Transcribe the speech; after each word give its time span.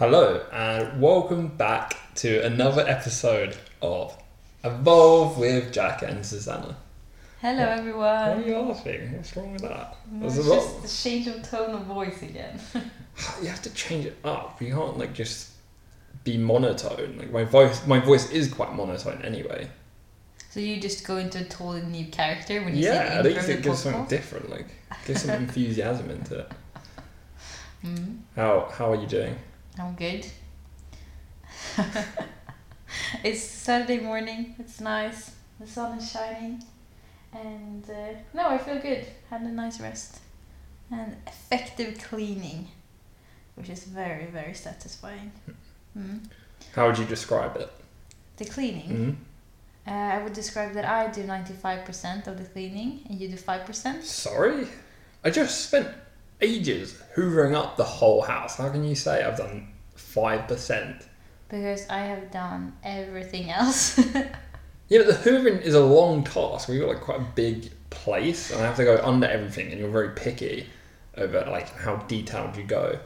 Hello, 0.00 0.40
and 0.50 1.00
welcome 1.00 1.48
back 1.48 1.94
to 2.16 2.40
another 2.44 2.82
episode 2.88 3.56
of 3.82 4.16
Evolve 4.64 5.36
with 5.38 5.72
Jack 5.72 6.02
and 6.02 6.24
Susanna. 6.24 6.76
Hello, 7.42 7.58
What- 7.68 7.78
everyone. 7.78 8.00
Why 8.02 8.32
are 8.32 8.40
you 8.40 8.58
laughing? 8.58 9.12
What's 9.16 9.36
wrong 9.36 9.52
with 9.52 9.62
that? 9.62 9.96
It's 10.22 10.34
There's 10.34 10.46
a 10.46 10.50
lot. 10.50 10.56
just 10.62 10.82
the 11.04 11.10
change 11.10 11.26
of 11.28 11.42
tone 11.48 11.74
of 11.74 11.82
voice 11.82 12.22
again. 12.22 12.58
You 13.42 13.48
have 13.48 13.60
to 13.62 13.70
change 13.74 14.06
it 14.06 14.16
up. 14.24 14.62
You 14.62 14.72
can't 14.74 14.96
like 14.96 15.12
just 15.12 15.50
be 16.24 16.38
monotone. 16.38 17.18
Like 17.18 17.30
my 17.30 17.44
voice, 17.44 17.86
my 17.86 17.98
voice 17.98 18.30
is 18.30 18.50
quite 18.50 18.72
monotone 18.74 19.20
anyway. 19.22 19.68
so 20.50 20.58
you 20.58 20.80
just 20.80 21.06
go 21.06 21.18
into 21.18 21.38
a 21.40 21.44
totally 21.44 21.82
new 21.82 22.06
character 22.06 22.62
when 22.64 22.74
you 22.74 22.84
Yeah, 22.84 22.92
say 22.92 23.16
at 23.18 23.22
the 23.24 23.28
least 23.30 23.40
intro 23.40 23.52
it 23.52 23.58
of 23.58 23.62
gives 23.64 23.78
something 23.82 24.02
podcast? 24.04 24.08
different. 24.08 24.50
Like 24.50 24.66
gives 25.06 25.20
some 25.22 25.30
enthusiasm 25.42 26.08
into 26.10 26.38
it. 26.38 26.52
Mm, 27.84 28.18
How 28.36 28.70
how 28.72 28.92
are 28.92 28.96
you 28.96 29.06
doing? 29.06 29.36
I'm 29.80 29.94
good. 29.94 30.26
it's 33.24 33.42
Saturday 33.42 34.00
morning. 34.00 34.54
It's 34.58 34.80
nice. 34.80 35.32
The 35.58 35.66
sun 35.66 35.98
is 35.98 36.12
shining, 36.12 36.62
and 37.32 37.88
uh, 37.88 38.18
no, 38.34 38.48
I 38.48 38.58
feel 38.58 38.78
good. 38.78 39.06
Had 39.30 39.40
a 39.42 39.48
nice 39.48 39.80
rest 39.80 40.18
and 40.90 41.16
effective 41.26 41.98
cleaning, 41.98 42.68
which 43.54 43.70
is 43.70 43.84
very 43.84 44.26
very 44.26 44.54
satisfying. 44.54 45.32
Mm. 45.96 46.20
How 46.74 46.86
would 46.86 46.98
you 46.98 47.06
describe 47.06 47.56
it? 47.56 47.70
The 48.36 48.44
cleaning. 48.44 48.90
Mm. 48.90 49.16
Uh, 49.86 50.14
I 50.16 50.22
would 50.22 50.34
describe 50.34 50.74
that 50.74 50.84
I 50.84 51.08
do 51.08 51.22
95% 51.22 52.26
of 52.26 52.36
the 52.38 52.44
cleaning 52.44 53.00
and 53.08 53.18
you 53.18 53.28
do 53.28 53.36
5%. 53.36 54.02
Sorry, 54.02 54.66
I 55.24 55.30
just 55.30 55.66
spent 55.66 55.88
ages 56.42 57.02
hoovering 57.16 57.54
up 57.54 57.76
the 57.76 57.84
whole 57.84 58.22
house. 58.22 58.56
How 58.56 58.68
can 58.70 58.84
you 58.84 58.94
say 58.94 59.22
I've 59.22 59.36
done 59.36 59.68
five 59.94 60.48
percent? 60.48 61.06
Because 61.48 61.88
I 61.88 62.00
have 62.00 62.30
done 62.30 62.76
everything 62.84 63.50
else. 63.50 64.00
Yeah, 64.90 65.04
but 65.04 65.06
the 65.06 65.30
hoovering 65.30 65.62
is 65.62 65.74
a 65.74 65.84
long 65.84 66.24
task. 66.24 66.68
We've 66.68 66.80
got 66.80 66.88
like 66.88 67.00
quite 67.00 67.20
a 67.20 67.26
big 67.36 67.70
place, 67.90 68.50
and 68.50 68.60
I 68.60 68.66
have 68.66 68.76
to 68.76 68.84
go 68.84 69.00
under 69.04 69.28
everything. 69.28 69.70
And 69.70 69.80
you're 69.80 69.88
very 69.88 70.10
picky 70.10 70.66
over 71.16 71.46
like 71.48 71.72
how 71.76 71.96
detailed 71.96 72.56
you 72.56 72.64
go. 72.64 72.98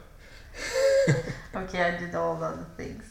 okay, 1.55 1.83
I 1.83 1.97
did 1.97 2.15
all 2.15 2.37
the 2.37 2.45
other 2.47 2.67
things. 2.75 3.03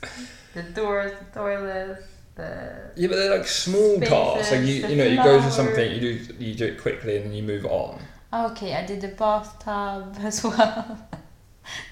The 0.54 0.64
doors, 0.64 1.12
the 1.12 1.38
toilets, 1.38 2.02
the... 2.34 2.90
Yeah, 2.96 3.06
but 3.06 3.14
they're 3.14 3.38
like 3.38 3.46
small 3.46 4.00
tasks. 4.00 4.50
Like 4.50 4.62
you, 4.62 4.88
you 4.88 4.96
know, 4.96 5.04
you 5.04 5.16
go 5.22 5.40
to 5.40 5.50
something, 5.52 5.92
you 5.92 6.00
do, 6.00 6.34
you 6.44 6.54
do 6.56 6.66
it 6.66 6.80
quickly, 6.80 7.16
and 7.16 7.26
then 7.26 7.32
you 7.32 7.44
move 7.44 7.66
on. 7.66 8.00
Okay, 8.34 8.74
I 8.74 8.84
did 8.84 9.00
the 9.00 9.08
bathtub 9.08 10.16
as 10.20 10.42
well. 10.42 10.98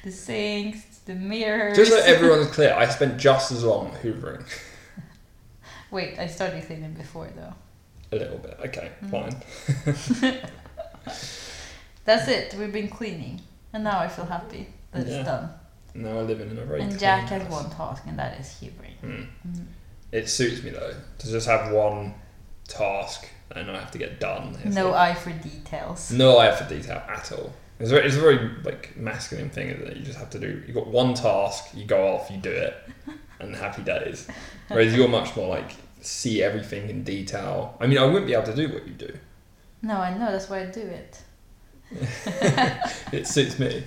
the 0.04 0.10
sinks, 0.10 0.98
the 1.06 1.14
mirrors. 1.14 1.76
Just 1.76 1.92
so 1.92 1.98
everyone's 2.04 2.48
clear, 2.48 2.74
I 2.74 2.86
spent 2.88 3.18
just 3.18 3.52
as 3.52 3.62
long 3.64 3.92
hoovering. 4.02 4.44
Wait, 5.90 6.18
I 6.18 6.26
started 6.26 6.64
cleaning 6.66 6.94
before 6.94 7.28
though. 7.36 7.54
A 8.12 8.16
little 8.16 8.38
bit. 8.38 8.58
Okay, 8.66 8.90
Mm. 9.04 9.10
fine. 9.10 10.40
That's 12.04 12.28
it, 12.28 12.54
we've 12.58 12.72
been 12.72 12.88
cleaning. 12.88 13.40
And 13.72 13.84
now 13.84 14.00
I 14.00 14.08
feel 14.08 14.26
happy 14.26 14.68
that 14.92 15.06
Yeah. 15.06 15.14
it's 15.18 15.26
done. 15.26 15.50
Now 15.94 16.18
I 16.18 16.22
live 16.22 16.40
in 16.40 16.58
a 16.58 16.64
very. 16.64 16.80
And 16.82 16.98
Jack 16.98 17.28
has 17.28 17.48
one 17.48 17.70
task, 17.70 18.02
and 18.06 18.18
that 18.18 18.38
is 18.40 18.48
hoovering. 18.60 18.96
Hmm. 19.00 19.22
Mm. 19.48 19.66
It 20.10 20.28
suits 20.28 20.62
me 20.62 20.70
though 20.70 20.94
to 21.18 21.26
just 21.30 21.46
have 21.46 21.70
one 21.72 22.14
task 22.68 23.28
and 23.54 23.70
I 23.70 23.78
have 23.80 23.90
to 23.92 23.98
get 23.98 24.18
done. 24.20 24.56
It's 24.64 24.74
No 24.74 24.90
like- 24.90 25.10
eye 25.10 25.14
for 25.20 25.30
details. 25.30 26.10
No 26.10 26.38
eye 26.38 26.52
for 26.54 26.68
detail 26.68 27.02
at 27.08 27.30
all. 27.32 27.52
It's 27.78 27.90
a 27.90 27.94
very, 27.94 28.06
it's 28.06 28.16
a 28.16 28.20
very 28.20 28.50
like 28.64 28.96
masculine 28.96 29.50
thing 29.50 29.68
isn't? 29.70 29.96
You 29.96 30.02
just 30.04 30.18
have 30.18 30.30
to 30.30 30.38
do. 30.38 30.62
You 30.66 30.72
got 30.74 30.86
one 30.86 31.14
task, 31.14 31.70
you 31.74 31.84
go 31.84 32.08
off, 32.14 32.30
you 32.30 32.36
do 32.38 32.50
it, 32.50 32.74
and 33.40 33.54
happy 33.56 33.82
days. 33.82 34.28
Whereas 34.68 34.94
you're 34.94 35.08
much 35.08 35.34
more 35.36 35.48
like 35.48 35.70
see 36.00 36.42
everything 36.42 36.88
in 36.90 37.02
detail. 37.02 37.76
I 37.80 37.86
mean, 37.86 37.98
I 37.98 38.04
wouldn't 38.04 38.26
be 38.26 38.34
able 38.34 38.44
to 38.46 38.54
do 38.54 38.72
what 38.72 38.86
you 38.86 38.94
do. 38.94 39.12
No, 39.82 39.96
I 39.96 40.16
know, 40.16 40.30
that's 40.30 40.48
why 40.48 40.60
I 40.60 40.66
do 40.66 40.80
it. 40.80 41.20
It 43.12 43.26
suits 43.26 43.58
me. 43.58 43.84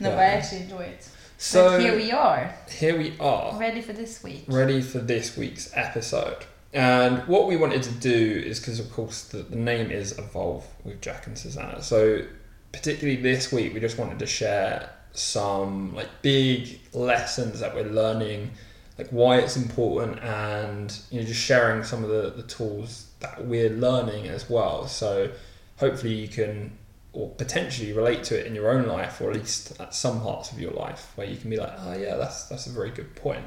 No, 0.00 0.08
Yeah. 0.10 0.16
but 0.16 0.18
I 0.18 0.24
actually 0.24 0.62
enjoy 0.62 0.80
it. 0.82 1.08
So 1.36 1.70
but 1.70 1.80
here 1.80 1.94
we 1.96 2.10
are, 2.10 2.52
here 2.68 2.98
we 2.98 3.14
are, 3.20 3.56
ready 3.60 3.80
for 3.80 3.92
this 3.92 4.22
week. 4.24 4.44
ready 4.48 4.80
for 4.82 4.98
this 4.98 5.36
week's 5.36 5.70
episode. 5.74 6.38
And 6.78 7.26
what 7.26 7.48
we 7.48 7.56
wanted 7.56 7.82
to 7.82 7.90
do 7.90 8.40
is 8.46 8.60
because, 8.60 8.78
of 8.78 8.92
course, 8.92 9.24
the, 9.24 9.38
the 9.38 9.56
name 9.56 9.90
is 9.90 10.16
Evolve 10.16 10.64
with 10.84 11.00
Jack 11.00 11.26
and 11.26 11.36
Susanna. 11.36 11.82
So, 11.82 12.22
particularly 12.70 13.20
this 13.20 13.50
week, 13.50 13.74
we 13.74 13.80
just 13.80 13.98
wanted 13.98 14.20
to 14.20 14.26
share 14.26 14.88
some 15.10 15.92
like 15.96 16.06
big 16.22 16.78
lessons 16.92 17.58
that 17.58 17.74
we're 17.74 17.82
learning, 17.82 18.52
like 18.96 19.08
why 19.08 19.38
it's 19.38 19.56
important, 19.56 20.20
and 20.20 20.96
you 21.10 21.20
know, 21.20 21.26
just 21.26 21.40
sharing 21.40 21.82
some 21.82 22.04
of 22.04 22.10
the, 22.10 22.30
the 22.30 22.44
tools 22.44 23.10
that 23.18 23.44
we're 23.44 23.70
learning 23.70 24.28
as 24.28 24.48
well. 24.48 24.86
So, 24.86 25.32
hopefully, 25.78 26.14
you 26.14 26.28
can 26.28 26.78
or 27.12 27.28
potentially 27.30 27.92
relate 27.92 28.22
to 28.22 28.38
it 28.38 28.46
in 28.46 28.54
your 28.54 28.70
own 28.70 28.86
life, 28.86 29.20
or 29.20 29.32
at 29.32 29.36
least 29.36 29.80
at 29.80 29.96
some 29.96 30.20
parts 30.20 30.52
of 30.52 30.60
your 30.60 30.70
life, 30.70 31.10
where 31.16 31.26
you 31.26 31.38
can 31.38 31.50
be 31.50 31.56
like, 31.56 31.72
oh 31.76 31.98
yeah, 31.98 32.14
that's 32.14 32.44
that's 32.44 32.68
a 32.68 32.70
very 32.70 32.90
good 32.90 33.16
point. 33.16 33.46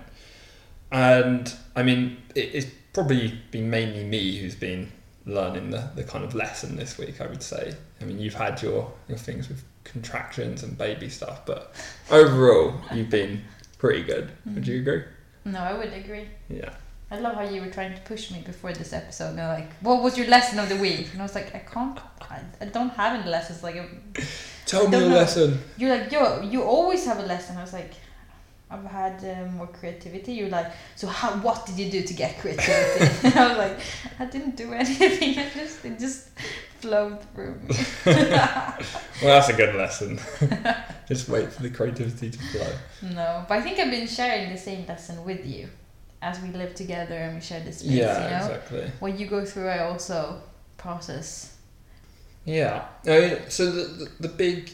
And 0.92 1.54
I 1.76 1.84
mean, 1.84 2.18
it, 2.36 2.52
it's 2.54 2.68
probably 2.94 3.40
been 3.52 3.70
mainly 3.70 4.04
me 4.04 4.38
who's 4.38 4.56
been 4.56 4.92
learning 5.26 5.70
the, 5.70 5.90
the 5.96 6.04
kind 6.04 6.24
of 6.24 6.34
lesson 6.36 6.76
this 6.76 6.98
week, 6.98 7.22
I 7.22 7.28
would 7.28 7.44
say. 7.44 7.74
I 8.02 8.04
mean, 8.06 8.20
you've 8.20 8.34
had 8.34 8.62
your, 8.62 8.92
your 9.08 9.18
things 9.18 9.48
with 9.48 9.64
contractions 9.84 10.64
and 10.64 10.78
baby 10.78 11.10
stuff, 11.10 11.46
but 11.46 11.74
overall, 12.10 12.74
you've 12.94 13.10
been 13.10 13.44
pretty 13.78 14.04
good. 14.04 14.32
Mm. 14.48 14.56
Would 14.56 14.68
you 14.68 14.80
agree? 14.80 15.04
No, 15.46 15.60
I 15.60 15.74
would 15.74 15.94
agree. 15.94 16.28
Yeah. 16.50 16.74
I 17.10 17.20
love 17.20 17.36
how 17.36 17.44
you 17.44 17.62
were 17.62 17.70
trying 17.70 17.94
to 17.94 18.02
push 18.02 18.32
me 18.32 18.42
before 18.46 18.72
this 18.72 18.94
episode. 18.94 19.38
And 19.38 19.38
like, 19.40 19.74
what 19.82 20.02
was 20.02 20.18
your 20.18 20.28
lesson 20.28 20.60
of 20.60 20.70
the 20.70 20.78
week? 20.78 21.10
And 21.12 21.22
I 21.22 21.26
was 21.26 21.36
like, 21.36 21.54
I 21.54 21.60
can't, 21.60 22.00
I, 22.22 22.40
I 22.62 22.66
don't 22.66 22.90
have 22.92 23.20
any 23.20 23.30
lessons. 23.30 23.64
Like, 23.64 23.76
Tell 24.66 24.88
me 24.88 24.98
know. 24.98 25.08
lesson. 25.08 25.60
you're 25.78 25.96
like, 25.96 26.12
yo, 26.12 26.42
you 26.42 26.64
always 26.64 27.06
have 27.06 27.20
a 27.20 27.24
lesson. 27.24 27.58
I 27.58 27.62
was 27.62 27.74
like, 27.74 27.92
I've 28.72 28.86
had 28.86 29.24
uh, 29.24 29.52
more 29.52 29.68
creativity. 29.68 30.34
You're 30.34 30.50
like, 30.50 30.72
so 30.96 31.08
how? 31.08 31.32
What 31.40 31.66
did 31.66 31.78
you 31.78 31.92
do 31.92 32.02
to 32.04 32.14
get 32.14 32.40
creativity? 32.40 33.28
I 33.38 33.48
was 33.50 33.58
like, 33.58 33.80
I 34.20 34.26
didn't 34.26 34.56
do 34.56 34.72
anything. 34.82 35.38
I 35.38 35.50
just 35.50 35.84
it 35.84 36.00
just 36.00 36.30
flowed 36.80 37.22
through 37.34 37.56
me. 37.56 37.76
Well, 39.22 39.36
that's 39.36 39.50
a 39.50 39.54
good 39.54 39.76
lesson. 39.76 40.20
Just 41.08 41.30
wait 41.30 41.54
for 41.54 41.62
the 41.62 41.70
creativity 41.70 42.32
to 42.32 42.40
flow. 42.40 42.74
no, 43.14 43.46
but 43.48 43.60
I 43.60 43.62
think 43.62 43.78
I've 43.78 43.92
been 43.92 44.08
sharing 44.08 44.50
the 44.52 44.58
same 44.58 44.88
lesson 44.88 45.24
with 45.24 45.46
you 45.46 45.70
as 46.24 46.40
we 46.42 46.50
live 46.50 46.74
together 46.74 47.16
and 47.16 47.36
we 47.36 47.42
share 47.42 47.60
this 47.60 47.80
space. 47.80 47.92
Yeah, 47.92 48.24
you 48.24 48.30
know, 48.32 48.54
exactly. 48.56 48.92
what 49.00 49.20
you 49.20 49.28
go 49.28 49.46
through, 49.46 49.68
I 49.68 49.80
also 49.80 50.42
process. 50.78 51.56
Yeah. 52.46 52.86
I 53.06 53.20
mean, 53.20 53.38
so 53.50 53.72
the, 53.72 53.84
the, 53.84 54.28
the 54.28 54.28
big 54.30 54.72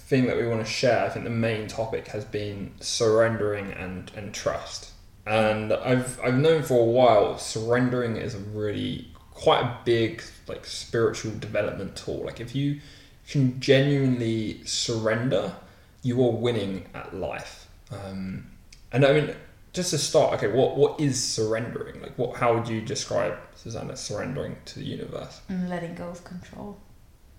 thing 0.00 0.26
that 0.26 0.36
we 0.36 0.46
want 0.46 0.64
to 0.64 0.70
share, 0.70 1.04
I 1.04 1.08
think 1.08 1.24
the 1.24 1.30
main 1.30 1.68
topic 1.68 2.08
has 2.08 2.24
been 2.24 2.72
surrendering 2.80 3.72
and, 3.72 4.10
and 4.16 4.32
trust. 4.34 4.92
And 5.26 5.72
I've, 5.72 6.18
I've 6.20 6.38
known 6.38 6.62
for 6.62 6.80
a 6.80 6.84
while 6.84 7.38
surrendering 7.38 8.16
is 8.16 8.34
a 8.34 8.38
really 8.38 9.08
quite 9.30 9.60
a 9.62 9.78
big 9.84 10.22
like 10.48 10.66
spiritual 10.66 11.32
development 11.38 11.96
tool. 11.96 12.24
Like 12.24 12.40
if 12.40 12.54
you 12.54 12.80
can 13.28 13.60
genuinely 13.60 14.64
surrender, 14.64 15.54
you 16.02 16.22
are 16.24 16.32
winning 16.32 16.86
at 16.94 17.14
life. 17.14 17.68
Um, 17.90 18.50
and 18.92 19.04
I 19.04 19.12
mean, 19.12 19.34
just 19.72 19.90
to 19.90 19.98
start, 19.98 20.34
okay, 20.34 20.48
what 20.48 20.76
what 20.76 21.00
is 21.00 21.22
surrendering? 21.22 22.02
Like, 22.02 22.18
what? 22.18 22.36
How 22.36 22.54
would 22.54 22.68
you 22.68 22.80
describe 22.80 23.38
Susanna 23.54 23.96
surrendering 23.96 24.56
to 24.64 24.80
the 24.80 24.84
universe? 24.84 25.40
And 25.48 25.68
letting 25.68 25.94
go 25.94 26.08
of 26.08 26.24
control. 26.24 26.76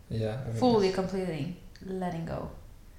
Yeah, 0.10 0.38
I 0.42 0.46
think 0.46 0.58
Fully, 0.58 0.92
completely 0.92 1.58
letting 1.86 2.26
go. 2.26 2.50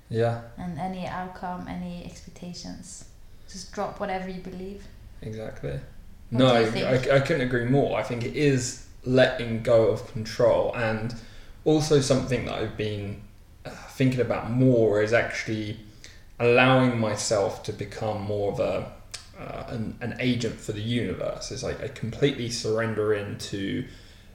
Yeah, 0.09 0.43
And 0.59 0.79
any 0.79 1.07
outcome, 1.07 1.67
any 1.69 2.05
expectations. 2.05 3.07
Just 3.49 3.73
drop 3.73 3.99
whatever 3.99 4.29
you 4.29 4.41
believe. 4.41 4.85
exactly. 5.23 5.81
What 6.31 6.39
no, 6.39 6.47
I? 6.55 7.17
I 7.17 7.21
couldn't 7.21 7.43
agree 7.43 7.67
more. 7.67 7.99
I 7.99 8.03
think 8.03 8.25
it 8.25 8.37
is 8.37 8.87
letting 9.05 9.63
go 9.63 9.89
of 9.89 10.11
control, 10.13 10.75
and 10.75 11.15
also 11.65 12.01
something 12.01 12.47
that 12.47 12.55
I've 12.55 12.77
been 12.77 13.23
uh, 13.65 13.71
thinking 13.71 14.21
about 14.21 14.51
more 14.51 15.03
is 15.03 15.13
actually 15.13 15.79
allowing 16.39 16.99
myself 16.99 17.63
to 17.65 17.73
become 17.73 18.23
more 18.23 18.53
of 18.53 18.61
a 18.61 18.93
uh, 19.39 19.65
an, 19.69 19.97
an 20.01 20.17
agent 20.21 20.61
for 20.61 20.73
the 20.73 20.81
universe. 20.83 21.51
Is 21.51 21.63
like 21.63 21.83
I 21.83 21.89
completely 21.89 22.51
surrender 22.51 23.15
into 23.15 23.87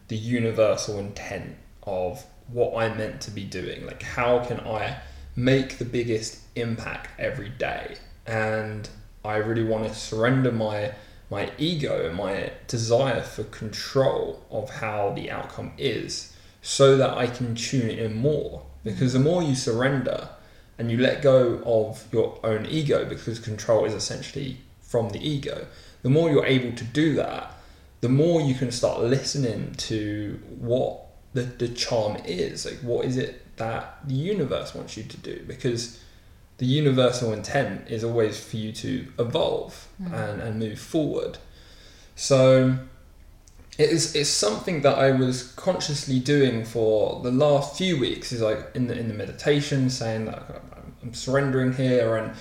the 0.07 0.15
universal 0.17 0.99
intent 0.99 1.55
of 1.83 2.25
what 2.51 2.81
I'm 2.81 2.97
meant 2.97 3.21
to 3.21 3.31
be 3.31 3.43
doing. 3.43 3.85
Like 3.85 4.03
how 4.03 4.39
can 4.39 4.59
I 4.61 4.97
make 5.35 5.77
the 5.77 5.85
biggest 5.85 6.39
impact 6.55 7.09
every 7.19 7.49
day? 7.49 7.97
And 8.25 8.89
I 9.23 9.37
really 9.37 9.63
want 9.63 9.87
to 9.87 9.93
surrender 9.93 10.51
my 10.51 10.93
my 11.29 11.51
ego 11.57 12.07
and 12.07 12.15
my 12.15 12.51
desire 12.67 13.21
for 13.21 13.43
control 13.43 14.45
of 14.49 14.69
how 14.69 15.11
the 15.11 15.29
outcome 15.29 15.73
is 15.77 16.33
so 16.61 16.97
that 16.97 17.17
I 17.17 17.27
can 17.27 17.55
tune 17.55 17.89
in 17.89 18.15
more. 18.15 18.65
Because 18.83 19.13
the 19.13 19.19
more 19.19 19.43
you 19.43 19.55
surrender 19.55 20.29
and 20.77 20.89
you 20.89 20.97
let 20.97 21.21
go 21.21 21.61
of 21.65 22.07
your 22.13 22.39
own 22.43 22.65
ego, 22.65 23.03
because 23.03 23.39
control 23.39 23.83
is 23.85 23.93
essentially 23.93 24.59
from 24.79 25.09
the 25.09 25.19
ego, 25.19 25.67
the 26.01 26.09
more 26.09 26.29
you're 26.29 26.45
able 26.45 26.75
to 26.77 26.83
do 26.85 27.15
that, 27.15 27.51
the 27.99 28.09
more 28.09 28.39
you 28.39 28.53
can 28.53 28.71
start 28.71 29.01
listening 29.01 29.73
to 29.75 30.39
what 30.59 31.06
the, 31.37 31.43
the 31.43 31.67
charm 31.67 32.17
is. 32.25 32.65
Like, 32.65 32.79
what 32.79 33.05
is 33.05 33.15
it 33.15 33.55
that 33.57 33.99
the 34.07 34.15
universe 34.15 34.73
wants 34.73 34.97
you 34.97 35.03
to 35.03 35.17
do? 35.17 35.43
Because 35.47 35.99
the 36.57 36.65
universal 36.65 37.31
intent 37.31 37.87
is 37.89 38.03
always 38.03 38.43
for 38.43 38.57
you 38.57 38.71
to 38.71 39.07
evolve 39.19 39.87
mm. 40.01 40.11
and, 40.11 40.41
and 40.41 40.59
move 40.59 40.79
forward. 40.79 41.37
So 42.15 42.79
it 43.77 43.89
is 43.91 44.15
it's 44.15 44.31
something 44.31 44.81
that 44.81 44.97
I 44.97 45.11
was 45.11 45.51
consciously 45.53 46.19
doing 46.19 46.65
for 46.65 47.21
the 47.21 47.31
last 47.31 47.77
few 47.77 47.99
weeks. 47.99 48.31
Is 48.31 48.41
like 48.41 48.71
in 48.73 48.87
the 48.87 48.97
in 48.97 49.07
the 49.07 49.13
meditation, 49.13 49.91
saying 49.91 50.25
that 50.25 50.41
I'm, 50.75 50.93
I'm 51.03 51.13
surrendering 51.13 51.73
here. 51.73 52.17
And 52.17 52.35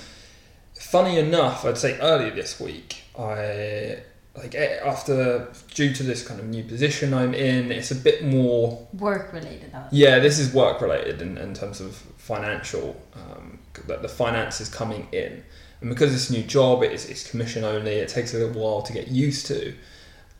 funny 0.80 1.18
enough, 1.18 1.66
I'd 1.66 1.76
say 1.76 2.00
earlier 2.00 2.30
this 2.30 2.58
week, 2.58 3.02
I 3.18 3.98
like 4.36 4.54
eh, 4.54 4.78
after 4.84 5.48
due 5.74 5.92
to 5.94 6.02
this 6.02 6.26
kind 6.26 6.40
of 6.40 6.46
new 6.46 6.64
position 6.64 7.14
I'm 7.14 7.34
in, 7.34 7.72
it's 7.72 7.90
a 7.90 7.94
bit 7.94 8.24
more 8.24 8.86
Work 8.94 9.32
related. 9.32 9.72
yeah, 9.90 10.18
this 10.18 10.38
is 10.38 10.52
work 10.52 10.80
related 10.80 11.22
in, 11.22 11.38
in 11.38 11.54
terms 11.54 11.80
of 11.80 11.94
financial, 12.16 13.00
um, 13.14 13.58
that 13.86 14.02
the 14.02 14.08
finances 14.08 14.68
coming 14.68 15.08
in. 15.12 15.42
And 15.80 15.90
because 15.90 16.14
it's 16.14 16.30
a 16.30 16.32
new 16.32 16.42
job, 16.42 16.82
it's, 16.82 17.06
it's 17.06 17.28
commission 17.28 17.64
only, 17.64 17.92
it 17.92 18.08
takes 18.08 18.34
a 18.34 18.38
little 18.38 18.60
while 18.60 18.82
to 18.82 18.92
get 18.92 19.08
used 19.08 19.46
to. 19.46 19.74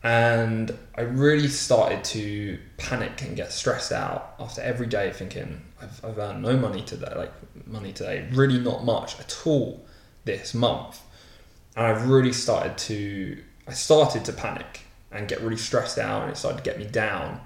And 0.03 0.77
I 0.95 1.01
really 1.01 1.47
started 1.47 2.03
to 2.05 2.59
panic 2.77 3.21
and 3.23 3.35
get 3.35 3.51
stressed 3.51 3.91
out 3.91 4.35
after 4.39 4.61
every 4.61 4.87
day 4.87 5.11
thinking, 5.11 5.61
I've, 5.81 6.03
I've 6.03 6.17
earned 6.17 6.43
no 6.43 6.55
money 6.57 6.81
today, 6.81 7.11
like 7.15 7.33
money 7.65 7.93
today, 7.93 8.27
really 8.31 8.59
not 8.59 8.83
much 8.83 9.19
at 9.19 9.45
all 9.45 9.85
this 10.25 10.53
month. 10.53 11.01
And 11.75 11.85
I 11.85 11.89
really 11.89 12.33
started 12.33 12.77
to, 12.79 13.43
I 13.67 13.73
started 13.73 14.25
to 14.25 14.33
panic 14.33 14.81
and 15.11 15.27
get 15.27 15.41
really 15.41 15.57
stressed 15.57 15.97
out 15.97 16.23
and 16.23 16.31
it 16.31 16.37
started 16.37 16.57
to 16.57 16.63
get 16.63 16.79
me 16.79 16.85
down. 16.85 17.41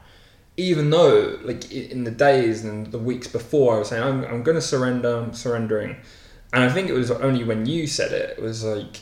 Even 0.58 0.90
though 0.90 1.40
like 1.44 1.72
in 1.72 2.04
the 2.04 2.12
days 2.12 2.64
and 2.64 2.92
the 2.92 3.00
weeks 3.00 3.28
before 3.28 3.76
I 3.76 3.80
was 3.80 3.90
saying 3.90 4.04
I'm, 4.04 4.24
I'm 4.26 4.44
going 4.44 4.56
to 4.56 4.62
surrender 4.62 5.18
I'm 5.18 5.34
surrendering. 5.34 5.98
And 6.54 6.64
I 6.64 6.70
think 6.70 6.90
it 6.90 6.94
was 6.94 7.10
only 7.10 7.44
when 7.44 7.66
you 7.66 7.88
said 7.88 8.12
it 8.12 8.38
it 8.38 8.42
was 8.42 8.64
like 8.64 8.98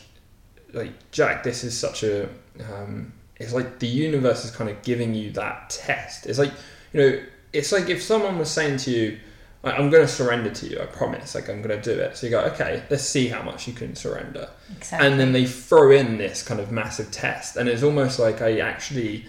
like 0.74 1.12
Jack 1.12 1.44
this 1.44 1.64
is 1.64 1.78
such 1.78 2.04
a 2.04 2.30
um, 2.72 3.14
it's 3.38 3.54
like 3.54 3.80
the 3.80 3.88
universe 3.88 4.46
is 4.46 4.52
kind 4.52 4.70
of 4.70 4.82
giving 4.84 5.16
you 5.16 5.32
that 5.32 5.70
test. 5.70 6.26
It's 6.26 6.40
like 6.40 6.52
you 6.94 7.02
know 7.02 7.24
it's 7.54 7.72
like 7.72 7.90
if 7.90 8.02
someone 8.04 8.38
was 8.38 8.50
saying 8.50 8.78
to 8.78 8.92
you 8.92 9.20
"I- 9.64 9.72
I'm 9.72 9.90
going 9.90 10.06
to 10.06 10.12
surrender 10.12 10.50
to 10.50 10.68
you 10.68 10.80
I 10.82 10.86
promise 10.86 11.36
like 11.36 11.50
I'm 11.50 11.62
going 11.62 11.80
to 11.80 11.96
do 11.96 12.00
it. 12.00 12.18
So 12.18 12.28
you 12.28 12.32
go 12.32 12.42
okay 12.42 12.84
let's 12.90 13.04
see 13.04 13.28
how 13.28 13.42
much 13.42 13.68
you 13.68 13.74
can 13.74 13.96
surrender. 13.96 14.50
Exactly. 14.76 15.08
and 15.08 15.20
then 15.20 15.32
they 15.32 15.46
throw 15.46 15.92
in 15.92 16.18
this 16.18 16.44
kind 16.44 16.60
of 16.60 16.72
massive 16.72 17.12
test 17.12 17.56
and 17.58 17.68
it's 17.68 17.84
almost 17.84 18.20
like 18.20 18.42
i 18.42 18.60
actually 18.60 19.26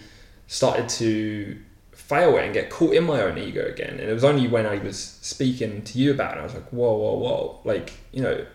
started 0.46 0.88
to 0.88 1.58
fail 1.92 2.36
it 2.36 2.44
and 2.44 2.52
get 2.52 2.70
caught 2.70 2.94
in 2.94 3.04
my 3.04 3.22
own 3.22 3.38
ego 3.38 3.64
again. 3.64 3.98
And 4.00 4.08
it 4.08 4.12
was 4.12 4.24
only 4.24 4.48
when 4.48 4.66
i 4.66 4.76
was 4.76 4.98
speaking 4.98 5.82
to 5.82 5.98
you 5.98 6.10
about 6.10 6.36
it 6.36 6.40
i 6.40 6.42
was 6.44 6.54
like 6.54 6.68
whoa 6.70 6.92
whoa 6.96 7.14
whoa. 7.14 7.60
Like 7.64 7.92
you 8.12 8.22
know 8.22 8.46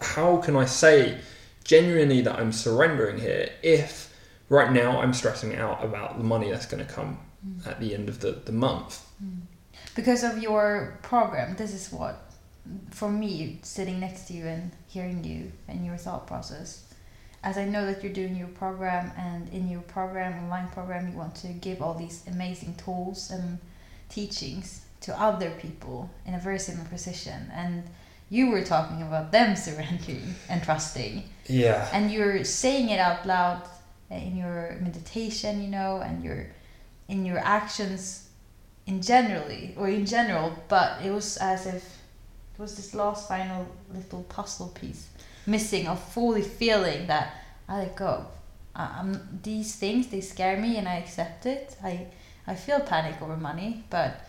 how 0.00 0.36
can 0.38 0.56
i 0.56 0.64
say 0.64 1.18
genuinely 1.64 2.20
that 2.22 2.38
i'm 2.38 2.52
surrendering 2.52 3.18
here 3.18 3.48
if 3.62 4.12
right 4.48 4.72
now 4.72 5.00
i'm 5.00 5.12
stressing 5.12 5.54
out 5.56 5.84
about 5.84 6.18
the 6.18 6.24
money 6.24 6.50
that's 6.50 6.66
going 6.66 6.84
to 6.84 6.92
come 6.92 7.18
mm. 7.46 7.66
at 7.66 7.80
the 7.80 7.94
end 7.94 8.08
of 8.08 8.20
the, 8.20 8.32
the 8.32 8.52
month 8.52 9.06
mm. 9.22 9.41
Because 9.94 10.22
of 10.22 10.42
your 10.42 10.98
program 11.02 11.56
this 11.56 11.72
is 11.72 11.92
what 11.92 12.32
for 12.90 13.10
me 13.10 13.58
sitting 13.62 14.00
next 14.00 14.28
to 14.28 14.34
you 14.34 14.46
and 14.46 14.70
hearing 14.86 15.24
you 15.24 15.52
and 15.68 15.84
your 15.84 15.96
thought 15.96 16.26
process. 16.26 16.88
As 17.44 17.58
i 17.58 17.64
know 17.64 17.84
that 17.86 18.02
you're 18.04 18.12
doing 18.12 18.36
your 18.36 18.48
program 18.48 19.10
and 19.18 19.48
in 19.48 19.68
your 19.68 19.80
program 19.82 20.44
online 20.44 20.68
program 20.68 21.10
you 21.10 21.18
want 21.18 21.34
to 21.36 21.48
give 21.48 21.82
all 21.82 21.94
these 21.94 22.22
amazing 22.28 22.76
tools 22.76 23.30
and 23.30 23.58
teachings 24.08 24.82
to 25.00 25.20
other 25.20 25.50
people 25.58 26.08
in 26.26 26.34
a 26.34 26.38
very 26.38 26.60
similar 26.60 26.88
position. 26.88 27.50
And 27.52 27.82
you 28.30 28.50
were 28.50 28.62
talking 28.62 29.02
about 29.02 29.32
them 29.32 29.56
surrendering 29.66 30.34
and 30.48 30.62
trusting. 30.62 31.24
Yeah. 31.46 31.88
And 31.92 32.12
you're 32.12 32.44
saying 32.44 32.90
it 32.90 33.00
out 33.00 33.26
loud 33.26 33.62
uh, 34.10 34.14
in 34.14 34.36
your 34.36 34.76
meditation 34.80 35.62
you 35.62 35.68
know 35.68 36.00
and 36.04 36.22
your 36.22 36.46
in 37.08 37.26
your 37.26 37.38
actions 37.38 38.28
in 38.86 39.00
generally 39.00 39.74
or 39.76 39.88
in 39.88 40.04
general 40.06 40.52
but 40.68 41.00
it 41.04 41.10
was 41.10 41.36
as 41.38 41.66
if 41.66 41.82
it 42.54 42.60
was 42.60 42.76
this 42.76 42.94
last 42.94 43.28
final 43.28 43.66
little 43.94 44.22
puzzle 44.24 44.68
piece 44.68 45.08
missing 45.46 45.86
of 45.86 46.02
fully 46.12 46.42
feeling 46.42 47.06
that 47.06 47.34
i 47.68 47.78
let 47.78 47.96
go 47.96 48.24
oh, 48.26 48.28
I- 48.74 48.98
I'm, 49.00 49.38
these 49.42 49.76
things 49.76 50.08
they 50.08 50.20
scare 50.20 50.56
me 50.60 50.76
and 50.78 50.88
i 50.88 50.96
accept 50.96 51.46
it 51.46 51.76
i 51.82 52.06
i 52.46 52.54
feel 52.54 52.80
panic 52.80 53.20
over 53.22 53.36
money 53.36 53.84
but 53.90 54.28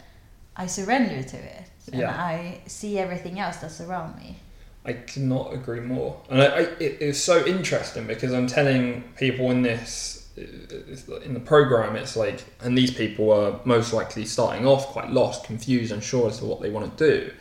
i 0.56 0.68
surrender 0.68 1.24
to 1.24 1.38
it 1.38 1.70
and 1.92 2.01
Yeah. 2.01 2.12
i 2.12 2.60
see 2.68 3.00
everything 3.00 3.39
else 3.39 3.58
that's 3.58 3.82
around 3.82 4.18
me 4.18 4.38
I 4.86 4.92
cannot 4.92 5.54
agree 5.54 5.80
more. 5.80 6.22
And 6.30 6.42
I, 6.42 6.46
I, 6.46 6.60
it, 6.60 6.98
it's 7.00 7.18
so 7.18 7.46
interesting 7.46 8.06
because 8.06 8.34
I'm 8.34 8.48
telling 8.48 9.04
people 9.16 9.50
in 9.50 9.62
this, 9.62 10.23
in 10.36 11.34
the 11.34 11.40
program, 11.40 11.96
it's 11.96 12.16
like, 12.16 12.44
and 12.62 12.78
these 12.78 12.92
people 12.92 13.32
are 13.32 13.60
most 13.66 13.94
likely 13.94 14.25
starting 14.25 14.66
off 14.66 14.88
quite 14.88 15.12
lost, 15.12 15.44
confused, 15.44 15.92
unsure 15.92 16.30
as 16.30 16.40
to 16.40 16.46
what 16.46 16.62
they 16.62 16.70
want 16.70 16.98
to 16.98 17.12
do. 17.12 17.32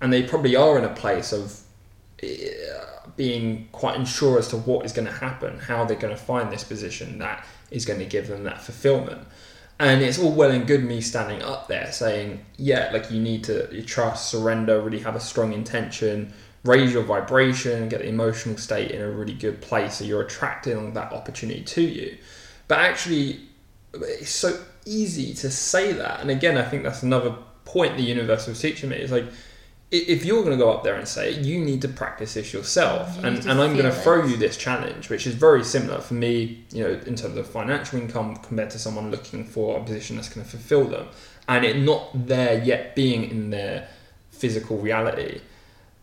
And 0.00 0.12
they 0.12 0.22
probably 0.22 0.54
are 0.54 0.78
in 0.78 0.84
a 0.84 0.94
place 0.94 1.32
of 1.32 1.60
eh, 2.22 2.50
being 3.16 3.68
quite 3.72 3.96
unsure 3.96 4.38
as 4.38 4.48
to 4.48 4.56
what 4.56 4.84
is 4.84 4.92
going 4.92 5.06
to 5.06 5.12
happen, 5.12 5.58
how 5.58 5.84
they're 5.84 5.96
going 5.96 6.14
to 6.14 6.22
find 6.22 6.52
this 6.52 6.64
position 6.64 7.18
that 7.18 7.46
is 7.70 7.84
going 7.86 8.00
to 8.00 8.06
give 8.06 8.28
them 8.28 8.44
that 8.44 8.60
fulfillment. 8.60 9.26
And 9.78 10.02
it's 10.02 10.18
all 10.18 10.32
well 10.32 10.50
and 10.50 10.66
good 10.66 10.84
me 10.84 11.00
standing 11.00 11.42
up 11.42 11.66
there 11.68 11.90
saying, 11.90 12.44
yeah, 12.56 12.90
like 12.92 13.10
you 13.10 13.20
need 13.20 13.44
to 13.44 13.82
trust, 13.82 14.28
surrender, 14.30 14.80
really 14.80 15.00
have 15.00 15.16
a 15.16 15.20
strong 15.20 15.52
intention, 15.52 16.32
raise 16.64 16.92
your 16.92 17.02
vibration, 17.02 17.88
get 17.88 18.00
the 18.00 18.08
emotional 18.08 18.56
state 18.56 18.90
in 18.90 19.00
a 19.00 19.10
really 19.10 19.34
good 19.34 19.60
place 19.60 19.96
so 19.96 20.04
you're 20.04 20.22
attracting 20.22 20.94
that 20.94 21.12
opportunity 21.12 21.62
to 21.62 21.82
you. 21.82 22.16
But 22.68 22.78
actually, 22.78 23.40
it's 23.92 24.30
so 24.30 24.58
easy 24.86 25.34
to 25.34 25.50
say 25.50 25.92
that. 25.92 26.20
And 26.20 26.30
again, 26.30 26.56
I 26.56 26.62
think 26.62 26.82
that's 26.82 27.02
another 27.02 27.36
point 27.64 27.96
the 27.96 28.02
universe 28.02 28.46
was 28.46 28.60
teaching 28.60 28.90
me. 28.90 28.96
It's 28.96 29.12
like, 29.12 29.26
if 29.90 30.24
you're 30.24 30.42
going 30.42 30.58
to 30.58 30.62
go 30.62 30.72
up 30.72 30.82
there 30.82 30.96
and 30.96 31.06
say 31.06 31.34
it, 31.34 31.44
you 31.44 31.60
need 31.60 31.82
to 31.82 31.88
practice 31.88 32.34
this 32.34 32.52
yourself. 32.52 33.16
You 33.16 33.26
And, 33.26 33.38
and 33.46 33.60
I'm 33.60 33.74
going 33.74 33.84
to 33.84 33.92
throw 33.92 34.24
you 34.24 34.36
this 34.36 34.56
challenge, 34.56 35.08
which 35.08 35.26
is 35.26 35.34
very 35.34 35.62
similar 35.62 36.00
for 36.00 36.14
me, 36.14 36.64
you 36.72 36.82
know, 36.82 37.00
in 37.06 37.14
terms 37.14 37.36
of 37.36 37.46
financial 37.46 38.00
income 38.00 38.36
compared 38.36 38.70
to 38.70 38.78
someone 38.78 39.10
looking 39.10 39.44
for 39.44 39.78
a 39.78 39.84
position 39.84 40.16
that's 40.16 40.28
going 40.28 40.44
to 40.44 40.50
fulfill 40.50 40.86
them. 40.86 41.08
And 41.46 41.64
it 41.64 41.78
not 41.78 42.26
there 42.26 42.60
yet 42.64 42.96
being 42.96 43.30
in 43.30 43.50
their 43.50 43.86
physical 44.32 44.78
reality. 44.78 45.40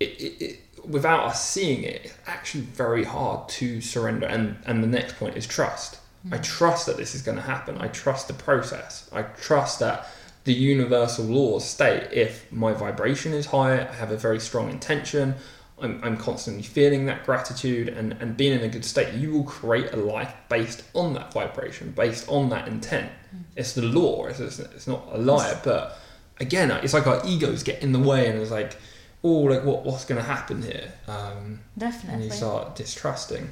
It, 0.02 0.22
it, 0.22 0.42
it, 0.42 0.60
without 0.86 1.26
us 1.26 1.48
seeing 1.48 1.84
it, 1.84 2.02
it's 2.06 2.18
actually 2.28 2.62
very 2.62 3.04
hard 3.04 3.48
to 3.50 3.82
surrender. 3.82 4.28
And, 4.28 4.58
and 4.66 4.84
the 4.84 4.88
next 4.88 5.18
point 5.18 5.38
is 5.38 5.46
trust. 5.46 6.00
I 6.32 6.38
hmm. 6.38 6.42
trust 6.42 6.86
that 6.86 6.98
this 6.98 7.16
is 7.16 7.22
going 7.22 7.38
to 7.38 7.44
happen. 7.44 7.78
I 7.80 7.88
trust 7.88 8.28
the 8.28 8.34
process. 8.34 9.10
I 9.14 9.24
trust 9.24 9.80
that 9.80 10.08
the 10.44 10.54
universal 10.54 11.26
laws 11.26 11.68
state 11.68 12.12
if 12.12 12.52
my 12.52 12.74
vibration 12.74 13.34
is 13.34 13.48
high, 13.48 13.82
I 13.88 13.94
have 13.94 14.12
a 14.12 14.18
very 14.18 14.40
strong 14.40 14.70
intention, 14.70 15.36
I'm, 15.80 16.00
I'm 16.04 16.18
constantly 16.18 16.64
feeling 16.64 17.06
that 17.08 17.26
gratitude 17.26 17.90
and, 17.90 18.14
and 18.14 18.38
being 18.38 18.54
in 18.54 18.62
a 18.62 18.68
good 18.68 18.86
state, 18.86 19.14
you 19.14 19.32
will 19.32 19.44
create 19.44 19.94
a 19.94 19.98
life 19.98 20.34
based 20.50 20.84
on 20.94 21.14
that 21.14 21.34
vibration, 21.34 21.92
based 21.92 22.28
on 22.30 22.50
that 22.50 22.68
intent. 22.68 23.12
Hmm. 23.32 23.38
It's 23.56 23.74
the 23.74 23.84
law, 23.84 24.26
it's, 24.28 24.40
it's, 24.40 24.60
it's 24.60 24.88
not 24.88 25.08
a 25.12 25.18
lie, 25.18 25.60
but 25.64 26.00
again, 26.40 26.72
it's 26.72 26.94
like 26.94 27.08
our 27.08 27.22
egos 27.26 27.64
get 27.64 27.82
in 27.82 27.92
the 27.92 28.00
way 28.00 28.28
and 28.28 28.40
it's 28.40 28.52
like, 28.52 28.78
oh, 29.24 29.30
like 29.30 29.64
what, 29.64 29.84
what's 29.86 30.06
going 30.06 30.20
to 30.22 30.28
happen 30.28 30.62
here? 30.62 30.92
Um, 31.08 31.60
Definitely. 31.78 32.16
and 32.16 32.24
you 32.26 32.32
start 32.32 32.76
distrusting. 32.76 33.50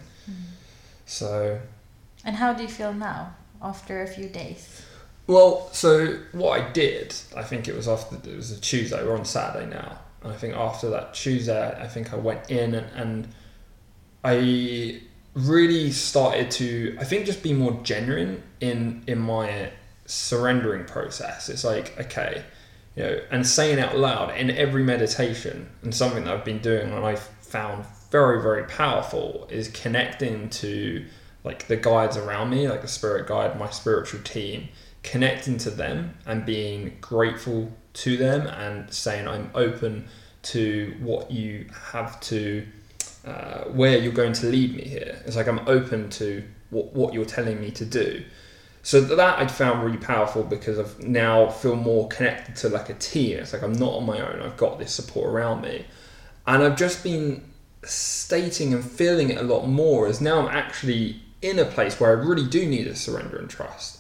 So, 1.05 1.59
And 2.23 2.35
how 2.35 2.53
do 2.53 2.61
you 2.63 2.69
feel 2.69 2.93
now 2.93 3.35
after 3.61 4.01
a 4.01 4.07
few 4.07 4.29
days? 4.29 4.83
well, 5.27 5.69
so 5.73 6.17
what 6.31 6.59
I 6.59 6.71
did, 6.71 7.15
I 7.35 7.43
think 7.43 7.67
it 7.67 7.75
was 7.75 7.88
after 7.88 8.15
it 8.15 8.35
was 8.35 8.51
a 8.51 8.59
Tuesday. 8.59 9.03
We're 9.03 9.15
on 9.17 9.25
Saturday 9.25 9.67
now, 9.69 9.99
and 10.23 10.31
I 10.33 10.35
think 10.35 10.55
after 10.55 10.89
that 10.91 11.13
Tuesday, 11.13 11.77
I 11.79 11.88
think 11.88 12.13
I 12.13 12.15
went 12.15 12.49
in 12.49 12.73
and, 12.75 12.88
and 12.95 13.27
I 14.23 15.01
really 15.33 15.91
started 15.91 16.49
to, 16.51 16.97
I 16.99 17.03
think, 17.03 17.25
just 17.25 17.43
be 17.43 17.53
more 17.53 17.79
genuine 17.83 18.43
in 18.59 19.03
in 19.07 19.19
my 19.19 19.71
surrendering 20.05 20.85
process. 20.85 21.49
It's 21.49 21.63
like 21.63 21.97
okay, 21.99 22.43
you 23.00 23.06
know, 23.06 23.22
and 23.32 23.48
saying 23.48 23.79
out 23.79 23.98
loud 23.98 24.36
in 24.36 24.51
every 24.51 24.84
meditation, 24.84 25.70
and 25.84 25.96
something 25.96 26.25
that 26.25 26.34
I've 26.34 26.44
been 26.44 26.60
doing 26.60 26.91
and 26.91 27.06
I've 27.06 27.22
found 27.22 27.86
very 28.12 28.41
very 28.41 28.65
powerful 28.65 29.48
is 29.50 29.70
connecting 29.70 30.50
to 30.50 31.06
like 31.46 31.68
the 31.68 31.77
guides 31.77 32.18
around 32.18 32.50
me, 32.50 32.68
like 32.68 32.82
the 32.82 32.89
spirit 32.89 33.27
guide, 33.27 33.58
my 33.58 33.70
spiritual 33.70 34.20
team, 34.24 34.68
connecting 35.03 35.58
to 35.60 35.70
them 35.70 36.18
and 36.25 36.46
being 36.46 36.98
grateful 37.00 37.72
to 37.94 38.18
them 38.18 38.48
and 38.48 38.94
saying 38.94 39.27
I'm 39.27 39.50
open 39.56 40.10
to 40.41 40.94
what 41.00 41.32
you 41.32 41.68
have 41.91 42.20
to, 42.22 42.68
uh, 43.25 43.63
where 43.65 43.98
you're 43.98 44.12
going 44.12 44.34
to 44.34 44.48
lead 44.48 44.75
me 44.75 44.84
here. 44.84 45.22
It's 45.25 45.38
like 45.38 45.48
I'm 45.48 45.62
open 45.68 46.10
to 46.12 46.44
what, 46.72 46.94
what 46.94 47.13
you're 47.13 47.24
telling 47.24 47.62
me 47.62 47.72
to 47.72 47.86
do. 47.86 48.25
So 48.81 49.01
that 49.01 49.39
I 49.39 49.45
found 49.48 49.83
really 49.83 49.98
powerful 49.98 50.43
because 50.43 50.79
I've 50.79 51.00
now 51.00 51.50
feel 51.50 51.75
more 51.75 52.07
connected 52.07 52.55
to 52.57 52.69
like 52.69 52.89
a 52.89 52.93
team. 52.93 53.38
It's 53.38 53.53
like 53.53 53.62
I'm 53.62 53.74
not 53.74 53.93
on 53.93 54.05
my 54.05 54.19
own. 54.19 54.41
I've 54.41 54.57
got 54.57 54.79
this 54.79 54.93
support 54.93 55.29
around 55.29 55.62
me, 55.62 55.86
and 56.48 56.63
I've 56.63 56.77
just 56.77 57.03
been 57.03 57.43
stating 57.83 58.74
and 58.74 58.83
feeling 58.83 59.29
it 59.29 59.38
a 59.38 59.43
lot 59.43 59.67
more 59.67 60.07
as 60.07 60.21
now 60.21 60.39
I'm 60.39 60.55
actually 60.55 61.21
in 61.41 61.59
a 61.59 61.65
place 61.65 62.00
where 62.00 62.09
I 62.09 62.21
really 62.21 62.45
do 62.45 62.65
need 62.65 62.86
to 62.86 62.95
surrender 62.95 63.38
and 63.38 63.50
trust, 63.50 64.00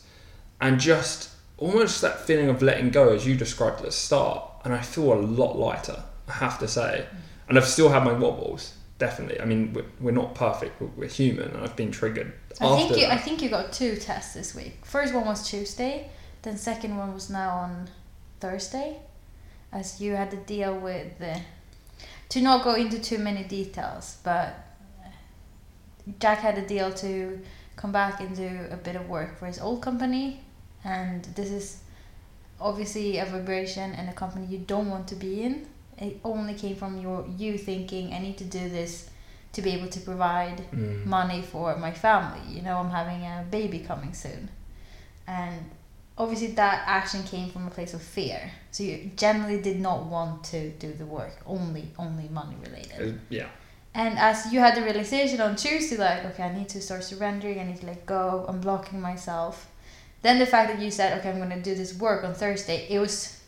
and 0.59 0.79
just 0.79 1.29
almost 1.57 2.01
that 2.01 2.21
feeling 2.21 2.49
of 2.49 2.61
letting 2.61 2.89
go 2.89 3.13
as 3.13 3.27
you 3.27 3.35
described 3.35 3.79
at 3.79 3.85
the 3.85 3.91
start, 3.91 4.43
and 4.63 4.73
I 4.73 4.81
feel 4.81 5.13
a 5.13 5.15
lot 5.15 5.57
lighter. 5.57 6.03
I 6.27 6.33
have 6.33 6.57
to 6.59 6.67
say, 6.67 7.05
and 7.47 7.57
I've 7.57 7.67
still 7.67 7.89
had 7.89 8.03
my 8.03 8.13
wobbles. 8.13 8.73
Definitely. 8.99 9.39
I 9.39 9.45
mean, 9.45 9.73
we're, 9.73 9.85
we're 10.01 10.11
not 10.11 10.35
perfect. 10.35 10.79
We're, 10.79 10.89
we're 10.97 11.07
human, 11.07 11.47
and 11.51 11.63
I've 11.63 11.75
been 11.77 11.89
triggered. 11.89 12.33
I 12.59 12.75
think 12.75 12.91
you. 12.91 13.07
that. 13.07 13.13
I 13.13 13.17
think 13.17 13.41
you 13.41 13.49
got 13.49 13.71
two 13.71 13.95
tests 13.95 14.33
this 14.33 14.53
week. 14.53 14.85
First 14.85 15.13
one 15.13 15.25
was 15.25 15.49
Tuesday, 15.49 16.09
then 16.41 16.57
second 16.57 16.97
one 16.97 17.13
was 17.13 17.29
now 17.29 17.49
on 17.49 17.89
Thursday, 18.41 18.97
as 19.71 20.01
you 20.01 20.15
had 20.15 20.29
to 20.31 20.37
deal 20.37 20.77
with 20.77 21.17
the. 21.17 21.39
To 22.29 22.41
not 22.41 22.63
go 22.63 22.75
into 22.75 22.99
too 22.99 23.17
many 23.17 23.43
details, 23.43 24.17
but 24.23 24.53
Jack 26.19 26.39
had 26.39 26.57
a 26.57 26.67
deal 26.67 26.93
to 26.93 27.39
come 27.75 27.91
back 27.91 28.19
and 28.19 28.35
do 28.35 28.67
a 28.69 28.77
bit 28.77 28.95
of 28.95 29.07
work 29.07 29.39
for 29.39 29.45
his 29.47 29.59
old 29.59 29.81
company, 29.81 30.41
and 30.83 31.23
this 31.35 31.49
is 31.49 31.79
obviously 32.59 33.17
a 33.17 33.25
vibration 33.25 33.93
and 33.93 34.09
a 34.09 34.13
company 34.13 34.45
you 34.47 34.59
don't 34.59 34.89
want 34.89 35.07
to 35.07 35.15
be 35.15 35.41
in. 35.43 35.65
It 35.99 36.19
only 36.23 36.53
came 36.53 36.75
from 36.75 36.99
your 36.99 37.25
you 37.37 37.57
thinking 37.57 38.13
I 38.13 38.19
need 38.19 38.37
to 38.37 38.45
do 38.45 38.69
this 38.69 39.09
to 39.53 39.61
be 39.61 39.71
able 39.71 39.89
to 39.89 39.99
provide 39.99 40.57
Mm. 40.71 41.05
money 41.05 41.41
for 41.41 41.75
my 41.77 41.91
family. 41.91 42.41
You 42.55 42.61
know, 42.61 42.77
I'm 42.77 42.91
having 42.91 43.21
a 43.23 43.45
baby 43.49 43.79
coming 43.79 44.13
soon. 44.13 44.49
And 45.27 45.69
obviously 46.17 46.47
that 46.47 46.83
action 46.85 47.23
came 47.23 47.49
from 47.49 47.67
a 47.67 47.71
place 47.71 47.93
of 47.93 48.01
fear. 48.01 48.51
So 48.71 48.83
you 48.83 49.11
generally 49.15 49.61
did 49.61 49.79
not 49.79 50.05
want 50.05 50.43
to 50.45 50.69
do 50.71 50.93
the 50.93 51.05
work, 51.05 51.35
only 51.45 51.91
only 51.97 52.27
money 52.29 52.55
related. 52.65 53.15
Uh, 53.15 53.17
yeah. 53.29 53.47
And 53.95 54.19
as 54.19 54.53
you 54.53 54.59
had 54.59 54.75
the 54.75 54.83
realization 54.83 55.41
on 55.41 55.55
Tuesday, 55.55 55.97
like, 55.97 56.23
okay, 56.25 56.43
I 56.43 56.53
need 56.55 56.69
to 56.69 56.79
start 56.81 57.03
surrendering, 57.03 57.59
I 57.59 57.63
need 57.63 57.77
to 57.81 57.87
let 57.87 58.05
go, 58.05 58.45
I'm 58.47 58.61
blocking 58.61 59.01
myself. 59.01 59.67
Then 60.21 60.37
the 60.37 60.45
fact 60.45 60.71
that 60.71 60.79
you 60.81 60.91
said, 60.91 61.17
okay, 61.19 61.29
I'm 61.31 61.39
gonna 61.39 61.61
do 61.61 61.73
this 61.73 61.97
work 61.97 62.23
on 62.23 62.33
Thursday, 62.35 62.85
it 62.89 62.99
was 62.99 63.38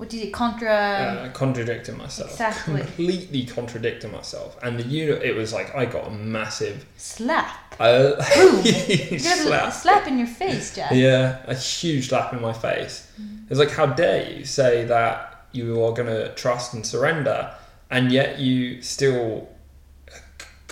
what 0.00 0.08
did 0.08 0.24
you 0.24 0.32
contra 0.32 0.72
uh, 0.72 1.28
contradicting 1.32 1.98
myself. 1.98 2.30
exactly. 2.30 2.80
Completely 2.80 3.44
contradicting 3.44 4.10
myself. 4.10 4.56
And 4.62 4.78
the 4.78 4.82
unit, 4.82 5.22
it 5.22 5.36
was 5.36 5.52
like 5.52 5.74
I 5.74 5.84
got 5.84 6.06
a 6.06 6.10
massive, 6.10 6.86
slap. 6.96 7.74
uh, 7.78 8.12
You 8.64 9.16
a 9.16 9.18
slap. 9.18 9.70
slap 9.74 10.08
in 10.08 10.16
your 10.16 10.26
face, 10.26 10.74
Jack. 10.74 10.92
Yeah, 10.92 11.42
a 11.44 11.54
huge 11.54 12.08
slap 12.08 12.32
in 12.32 12.40
my 12.40 12.54
face. 12.54 13.12
Mm. 13.20 13.44
It's 13.50 13.58
like, 13.58 13.72
how 13.72 13.84
dare 13.84 14.32
you 14.32 14.46
say 14.46 14.86
that 14.86 15.44
you 15.52 15.84
are 15.84 15.92
going 15.92 16.08
to 16.08 16.34
trust 16.34 16.72
and 16.72 16.86
surrender, 16.86 17.54
and 17.90 18.10
yet 18.10 18.38
you 18.38 18.80
still 18.80 19.50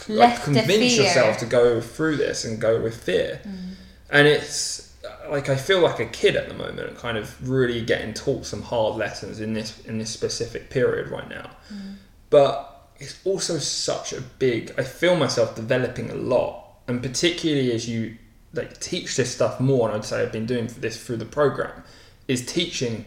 like, 0.09 0.43
convince 0.43 0.97
yourself 0.97 1.37
to 1.41 1.45
go 1.45 1.83
through 1.83 2.17
this 2.17 2.47
and 2.47 2.59
go 2.59 2.81
with 2.81 2.97
fear. 3.05 3.43
Mm. 3.45 3.75
And 4.09 4.27
it's 4.27 4.88
like 5.31 5.49
I 5.49 5.57
feel 5.57 5.81
like 5.81 6.01
a 6.01 6.07
kid 6.07 6.37
at 6.37 6.49
the 6.49 6.55
moment, 6.55 6.97
kind 6.99 7.19
of 7.19 7.49
really 7.49 7.85
getting 7.85 8.15
taught 8.15 8.47
some 8.47 8.63
hard 8.63 8.97
lessons 8.97 9.41
in 9.41 9.53
this 9.53 9.81
in 9.87 9.99
this 9.99 10.11
specific 10.11 10.71
period 10.71 11.09
right 11.09 11.29
now. 11.29 11.51
Mm. 11.73 11.97
But 12.31 12.91
it's 12.99 13.21
also 13.25 13.59
such 13.59 14.13
a 14.13 14.21
big. 14.21 14.73
I 14.79 14.83
feel 14.83 15.17
myself 15.17 15.55
developing 15.55 16.11
a 16.11 16.15
lot, 16.15 16.65
and 16.87 17.03
particularly 17.03 17.73
as 17.73 17.89
you 17.89 18.17
like 18.53 18.81
teach 18.81 19.17
this 19.17 19.35
stuff 19.35 19.61
more, 19.61 19.89
and 19.89 19.97
I'd 19.97 20.05
say 20.05 20.23
I've 20.23 20.33
been 20.33 20.47
doing 20.47 20.69
this 20.79 21.03
through 21.03 21.19
the 21.19 21.27
program, 21.27 21.85
is 22.27 22.45
teaching 22.45 23.05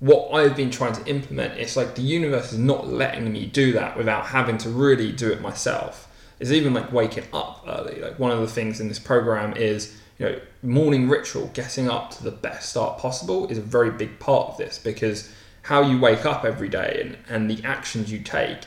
what 0.00 0.30
I've 0.32 0.56
been 0.56 0.70
trying 0.70 0.94
to 0.94 1.06
implement. 1.06 1.58
It's 1.58 1.76
like 1.76 1.94
the 1.94 2.02
universe 2.02 2.52
is 2.52 2.58
not 2.58 2.88
letting 2.88 3.32
me 3.32 3.46
do 3.46 3.72
that 3.72 3.96
without 3.96 4.26
having 4.26 4.58
to 4.58 4.70
really 4.70 5.12
do 5.12 5.30
it 5.30 5.40
myself. 5.40 6.08
It's 6.40 6.50
even 6.50 6.72
like 6.72 6.90
waking 6.90 7.24
up 7.34 7.64
early. 7.68 8.00
Like 8.00 8.18
one 8.18 8.30
of 8.30 8.40
the 8.40 8.46
things 8.46 8.80
in 8.80 8.88
this 8.88 8.98
program 8.98 9.54
is 9.56 9.96
you 10.20 10.26
know 10.26 10.40
morning 10.62 11.08
ritual, 11.08 11.50
getting 11.54 11.88
up 11.88 12.10
to 12.12 12.22
the 12.22 12.30
best 12.30 12.70
start 12.70 12.98
possible 12.98 13.48
is 13.48 13.58
a 13.58 13.62
very 13.62 13.90
big 13.90 14.20
part 14.20 14.50
of 14.50 14.58
this 14.58 14.78
because 14.78 15.32
how 15.62 15.82
you 15.82 15.98
wake 15.98 16.24
up 16.26 16.44
every 16.44 16.68
day 16.68 17.00
and, 17.02 17.18
and 17.28 17.50
the 17.50 17.64
actions 17.64 18.12
you 18.12 18.20
take 18.20 18.58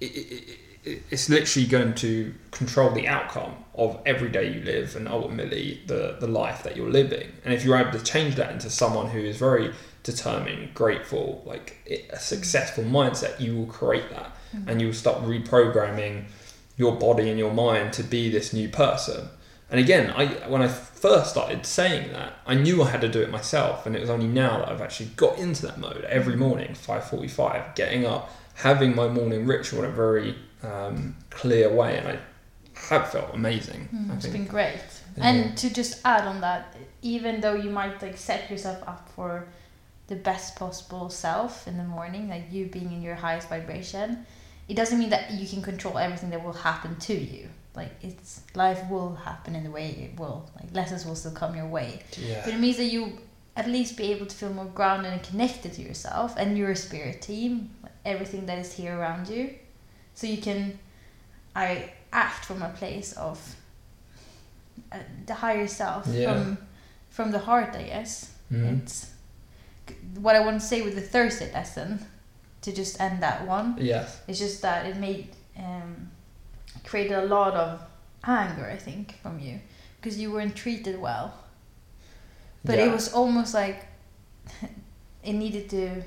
it, 0.00 0.04
it, 0.04 0.58
it, 0.84 1.02
it's 1.10 1.28
literally 1.28 1.68
going 1.68 1.94
to 1.94 2.34
control 2.50 2.90
the 2.90 3.06
outcome 3.06 3.54
of 3.74 4.00
every 4.06 4.30
day 4.30 4.50
you 4.50 4.62
live 4.62 4.96
and 4.96 5.08
ultimately 5.08 5.82
the, 5.86 6.16
the 6.20 6.26
life 6.26 6.62
that 6.62 6.76
you're 6.76 6.90
living. 6.90 7.30
And 7.44 7.52
if 7.52 7.64
you're 7.64 7.76
able 7.76 7.92
to 7.92 8.02
change 8.02 8.36
that 8.36 8.52
into 8.52 8.70
someone 8.70 9.08
who 9.08 9.18
is 9.18 9.36
very 9.36 9.72
determined, 10.02 10.74
grateful, 10.74 11.42
like 11.44 12.06
a 12.10 12.18
successful 12.18 12.84
mindset, 12.84 13.38
you 13.40 13.56
will 13.56 13.66
create 13.66 14.08
that 14.10 14.36
mm-hmm. 14.54 14.68
and 14.68 14.80
you 14.80 14.88
will 14.88 14.94
start 14.94 15.22
reprogramming 15.22 16.24
your 16.76 16.94
body 16.94 17.28
and 17.28 17.38
your 17.38 17.52
mind 17.52 17.92
to 17.94 18.02
be 18.02 18.30
this 18.30 18.52
new 18.52 18.68
person. 18.68 19.28
And 19.70 19.80
again, 19.80 20.10
I 20.10 20.26
when 20.48 20.62
I 20.62 20.68
first 20.68 21.30
started 21.30 21.66
saying 21.66 22.12
that, 22.12 22.34
I 22.46 22.54
knew 22.54 22.82
I 22.82 22.90
had 22.90 23.00
to 23.00 23.08
do 23.08 23.20
it 23.20 23.30
myself, 23.30 23.84
and 23.86 23.96
it 23.96 24.00
was 24.00 24.10
only 24.10 24.28
now 24.28 24.58
that 24.58 24.68
I've 24.68 24.80
actually 24.80 25.10
got 25.16 25.38
into 25.38 25.66
that 25.66 25.78
mode 25.78 26.04
every 26.04 26.36
morning, 26.36 26.74
five 26.74 27.04
forty-five, 27.04 27.74
getting 27.74 28.06
up, 28.06 28.30
having 28.54 28.94
my 28.94 29.08
morning 29.08 29.46
ritual 29.46 29.80
in 29.80 29.86
a 29.86 29.92
very 29.92 30.36
um, 30.62 31.16
clear 31.30 31.68
way, 31.72 31.98
and 31.98 32.08
I 32.08 32.18
have 32.88 33.10
felt 33.10 33.34
amazing. 33.34 33.88
I 34.10 34.14
It's 34.14 34.26
been 34.26 34.46
great. 34.46 34.78
Yeah. 35.16 35.28
And 35.28 35.58
to 35.58 35.72
just 35.72 36.00
add 36.04 36.26
on 36.26 36.40
that, 36.42 36.76
even 37.02 37.40
though 37.40 37.54
you 37.54 37.70
might 37.70 38.00
like 38.02 38.16
set 38.16 38.50
yourself 38.50 38.82
up 38.86 39.08
for 39.16 39.48
the 40.06 40.16
best 40.16 40.56
possible 40.56 41.10
self 41.10 41.66
in 41.66 41.76
the 41.76 41.84
morning, 41.84 42.28
like 42.28 42.44
you 42.52 42.66
being 42.66 42.92
in 42.92 43.02
your 43.02 43.16
highest 43.16 43.48
vibration, 43.48 44.26
it 44.68 44.74
doesn't 44.74 44.98
mean 44.98 45.10
that 45.10 45.32
you 45.32 45.48
can 45.48 45.62
control 45.62 45.98
everything 45.98 46.30
that 46.30 46.44
will 46.44 46.52
happen 46.52 46.96
to 47.00 47.14
you. 47.14 47.48
Like 47.76 47.92
it's 48.02 48.40
life 48.54 48.80
will 48.90 49.14
happen 49.16 49.54
in 49.54 49.62
the 49.64 49.70
way 49.70 49.88
it 49.90 50.18
will. 50.18 50.48
Like 50.56 50.74
lessons 50.74 51.04
will 51.06 51.14
still 51.14 51.32
come 51.32 51.54
your 51.54 51.66
way. 51.68 52.00
But 52.44 52.54
it 52.54 52.60
means 52.60 52.78
that 52.78 52.84
you 52.86 53.18
at 53.56 53.68
least 53.68 53.96
be 53.96 54.12
able 54.12 54.26
to 54.26 54.36
feel 54.36 54.52
more 54.52 54.66
grounded 54.66 55.12
and 55.12 55.22
connected 55.22 55.72
to 55.74 55.82
yourself 55.82 56.34
and 56.36 56.58
your 56.58 56.74
spirit 56.74 57.22
team, 57.22 57.70
everything 58.04 58.46
that 58.46 58.58
is 58.58 58.72
here 58.72 58.98
around 58.98 59.28
you. 59.28 59.54
So 60.14 60.26
you 60.26 60.38
can 60.38 60.78
I 61.54 61.92
act 62.12 62.44
from 62.46 62.62
a 62.62 62.70
place 62.70 63.12
of 63.14 63.38
uh, 64.92 64.98
the 65.26 65.34
higher 65.34 65.66
self 65.66 66.06
Yeah. 66.06 66.32
from 66.32 66.58
from 67.10 67.30
the 67.32 67.38
heart, 67.38 67.74
I 67.74 67.82
guess. 67.84 68.30
Mhm. 68.52 68.82
It's 68.82 69.10
what 70.20 70.34
I 70.36 70.40
want 70.40 70.60
to 70.60 70.66
say 70.66 70.82
with 70.82 70.94
the 70.94 71.00
Thursday 71.14 71.50
lesson 71.52 72.04
to 72.62 72.72
just 72.72 73.00
end 73.00 73.22
that 73.22 73.46
one. 73.46 73.76
yes, 73.78 74.18
It's 74.28 74.38
just 74.38 74.60
that 74.62 74.86
it 74.86 74.96
made 74.96 75.28
um, 75.56 76.10
created 76.84 77.12
a 77.18 77.24
lot 77.26 77.54
of 77.54 77.80
anger, 78.24 78.68
I 78.70 78.76
think, 78.76 79.18
from 79.22 79.38
you 79.38 79.60
because 80.00 80.18
you 80.18 80.32
weren't 80.32 80.54
treated 80.54 81.00
well. 81.00 81.34
But 82.64 82.78
it 82.78 82.90
was 82.90 83.12
almost 83.12 83.54
like 83.54 83.86
it 85.22 85.32
needed 85.32 85.70
to 85.70 86.02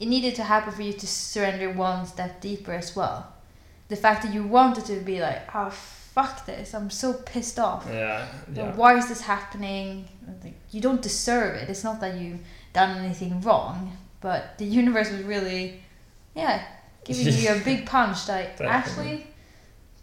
it 0.00 0.06
needed 0.06 0.34
to 0.36 0.42
happen 0.42 0.72
for 0.72 0.82
you 0.82 0.94
to 0.94 1.06
surrender 1.06 1.70
one 1.70 2.06
step 2.06 2.40
deeper 2.40 2.72
as 2.72 2.96
well. 2.96 3.32
The 3.88 3.96
fact 3.96 4.22
that 4.22 4.32
you 4.32 4.44
wanted 4.44 4.86
to 4.86 4.96
be 5.00 5.20
like, 5.20 5.42
oh 5.54 5.70
fuck 5.70 6.46
this, 6.46 6.74
I'm 6.74 6.90
so 6.90 7.12
pissed 7.12 7.58
off. 7.58 7.86
Yeah, 7.88 8.26
yeah. 8.52 8.74
Why 8.74 8.96
is 8.96 9.08
this 9.08 9.20
happening? 9.20 10.08
Like, 10.42 10.54
You 10.70 10.80
don't 10.80 11.02
deserve 11.02 11.56
it. 11.56 11.68
It's 11.68 11.84
not 11.84 12.00
that 12.00 12.16
you've 12.16 12.40
done 12.72 12.98
anything 12.98 13.40
wrong, 13.42 13.96
but 14.20 14.58
the 14.58 14.64
universe 14.64 15.10
was 15.10 15.22
really, 15.22 15.82
yeah, 16.34 16.64
giving 17.04 17.34
you 17.34 17.50
a 17.50 17.58
big 17.64 17.86
punch. 17.86 18.28
Like 18.28 18.56
Definitely. 18.56 18.66
actually, 18.68 19.26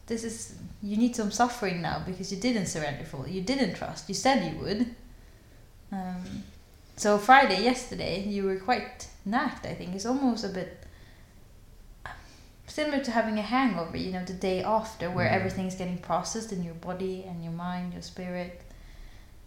this 0.08 0.24
is 0.24 0.56
you 0.82 0.98
need 0.98 1.16
some 1.16 1.32
suffering 1.32 1.82
now 1.82 2.02
because 2.06 2.32
you 2.32 2.40
didn't 2.40 2.68
surrender 2.68 3.04
fully. 3.06 3.32
You 3.32 3.42
didn't 3.42 3.76
trust. 3.76 4.08
You 4.10 4.16
said 4.16 4.52
you 4.52 4.60
would. 4.60 4.96
Um, 5.92 6.44
so 6.96 7.18
Friday, 7.18 7.64
yesterday, 7.64 8.24
you 8.24 8.44
were 8.44 8.58
quite 8.58 9.08
knacked. 9.26 9.66
I 9.66 9.74
think 9.74 9.96
it's 9.96 10.06
almost 10.06 10.44
a 10.44 10.50
bit 10.50 10.84
similar 12.68 13.04
to 13.04 13.12
having 13.12 13.38
a 13.38 13.42
hangover. 13.42 13.98
You 13.98 14.12
know, 14.12 14.24
the 14.26 14.34
day 14.34 14.64
after, 14.64 15.10
where 15.10 15.28
Mhm. 15.30 15.34
everything's 15.34 15.76
getting 15.76 15.98
processed 15.98 16.52
in 16.52 16.64
your 16.64 16.76
body 16.76 17.24
and 17.28 17.44
your 17.44 17.54
mind, 17.54 17.94
your 17.94 18.02
spirit, 18.02 18.62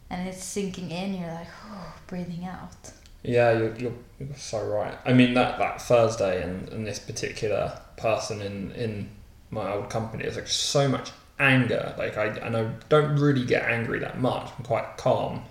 and 0.09 0.29
it's 0.29 0.43
sinking 0.43 0.90
in. 0.90 1.14
You're 1.14 1.33
like, 1.33 1.49
oh, 1.71 1.95
breathing 2.07 2.45
out. 2.47 2.93
Yeah, 3.23 3.52
you're, 3.52 3.76
you're, 3.76 3.93
you're 4.19 4.37
so 4.37 4.67
right. 4.67 4.97
I 5.05 5.12
mean, 5.12 5.35
that, 5.35 5.59
that 5.59 5.83
Thursday 5.83 6.43
and, 6.43 6.69
and 6.71 6.87
this 6.87 6.99
particular 6.99 7.79
person 7.99 8.40
in, 8.40 8.73
in 8.73 9.11
my 9.50 9.73
old 9.73 9.90
company, 9.90 10.23
there's 10.23 10.37
like 10.37 10.49
so 10.49 10.88
much 10.88 11.11
anger. 11.38 11.95
Like, 11.99 12.16
I, 12.16 12.26
and 12.26 12.57
I 12.57 12.71
don't 12.88 13.16
really 13.16 13.45
get 13.45 13.64
angry 13.64 13.99
that 14.00 14.21
much. 14.21 14.50
I'm 14.59 14.64
quite 14.64 14.97
calm. 14.97 15.42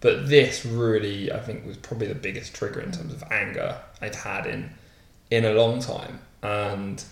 But 0.00 0.28
this 0.28 0.64
really, 0.64 1.32
I 1.32 1.40
think, 1.40 1.66
was 1.66 1.76
probably 1.76 2.06
the 2.06 2.14
biggest 2.14 2.54
trigger 2.54 2.80
in 2.80 2.92
terms 2.92 3.12
of 3.12 3.22
anger 3.32 3.76
I'd 4.00 4.14
had 4.14 4.46
in 4.46 4.70
in 5.30 5.44
a 5.44 5.52
long 5.52 5.80
time. 5.80 6.20
And, 6.42 7.02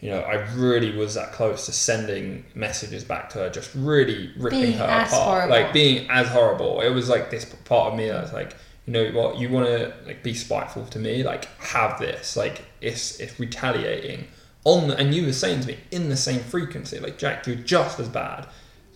you 0.00 0.10
know, 0.10 0.20
I 0.20 0.34
really 0.54 0.94
was 0.94 1.14
that 1.14 1.32
close 1.32 1.64
to 1.66 1.72
sending 1.72 2.44
messages 2.54 3.04
back 3.04 3.30
to 3.30 3.38
her, 3.38 3.50
just 3.50 3.74
really 3.74 4.32
ripping 4.36 4.60
Being 4.60 4.72
her 4.74 4.84
apart. 4.84 5.08
horrible. 5.08 5.50
Like, 5.50 5.72
being 5.72 6.10
as 6.10 6.28
horrible. 6.28 6.82
It 6.82 6.90
was 6.90 7.08
like 7.08 7.30
this 7.30 7.46
part 7.64 7.92
of 7.92 7.98
me 7.98 8.08
that's 8.08 8.34
like, 8.34 8.54
you 8.86 8.92
know 8.92 9.10
what, 9.12 9.38
you 9.38 9.48
want 9.48 9.66
to 9.66 9.92
like 10.06 10.22
be 10.22 10.34
spiteful 10.34 10.84
to 10.86 10.98
me, 10.98 11.24
like 11.24 11.46
have 11.60 11.98
this, 11.98 12.36
like 12.36 12.62
it's 12.80 13.18
it's 13.18 13.40
retaliating 13.40 14.28
on, 14.66 14.88
the, 14.88 14.96
and 14.96 15.14
you 15.14 15.24
were 15.24 15.32
saying 15.32 15.60
to 15.60 15.66
me 15.68 15.78
in 15.92 16.08
the 16.08 16.16
same 16.16 16.40
frequency, 16.40 16.98
like 16.98 17.18
Jack, 17.18 17.46
you're 17.46 17.54
just 17.56 18.00
as 18.00 18.08
bad, 18.08 18.46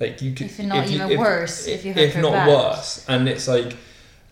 like 0.01 0.21
you 0.21 0.35
could, 0.35 0.47
If 0.49 0.59
not 0.59 0.89
even 0.89 1.17
worse, 1.19 1.67
if 1.69 1.85
you 1.85 1.93
if 1.95 2.17
not 2.17 2.33
back. 2.33 2.49
worse, 2.49 3.05
and 3.09 3.29
it's 3.29 3.47
like, 3.47 3.77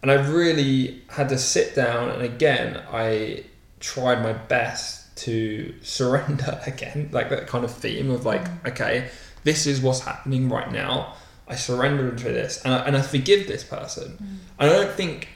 and 0.03 0.11
I 0.11 0.15
really 0.15 1.03
had 1.09 1.29
to 1.29 1.39
sit 1.39 1.75
down, 1.77 2.09
and 2.11 2.23
again, 2.23 2.83
I 2.93 3.45
tried 3.81 4.23
my 4.23 4.33
best 4.33 5.17
to 5.19 5.73
surrender 5.83 6.61
again, 6.67 7.09
like 7.13 7.29
that 7.31 7.47
kind 7.47 7.65
of 7.65 7.73
theme 7.73 8.11
of 8.11 8.25
like, 8.27 8.45
Mm. 8.45 8.69
okay, 8.71 9.09
this 9.45 9.67
is 9.67 9.81
what's 9.81 10.01
happening 10.01 10.49
right 10.49 10.71
now. 10.73 11.15
I 11.47 11.55
surrender 11.55 12.11
to 12.15 12.25
this, 12.25 12.61
and 12.65 12.75
I, 12.75 12.79
and 12.87 12.97
I 12.97 13.01
forgive 13.03 13.47
this 13.47 13.63
person. 13.65 14.19
Mm. 14.21 14.37
And 14.59 14.71
I 14.71 14.73
don't 14.73 14.93
think, 14.95 15.29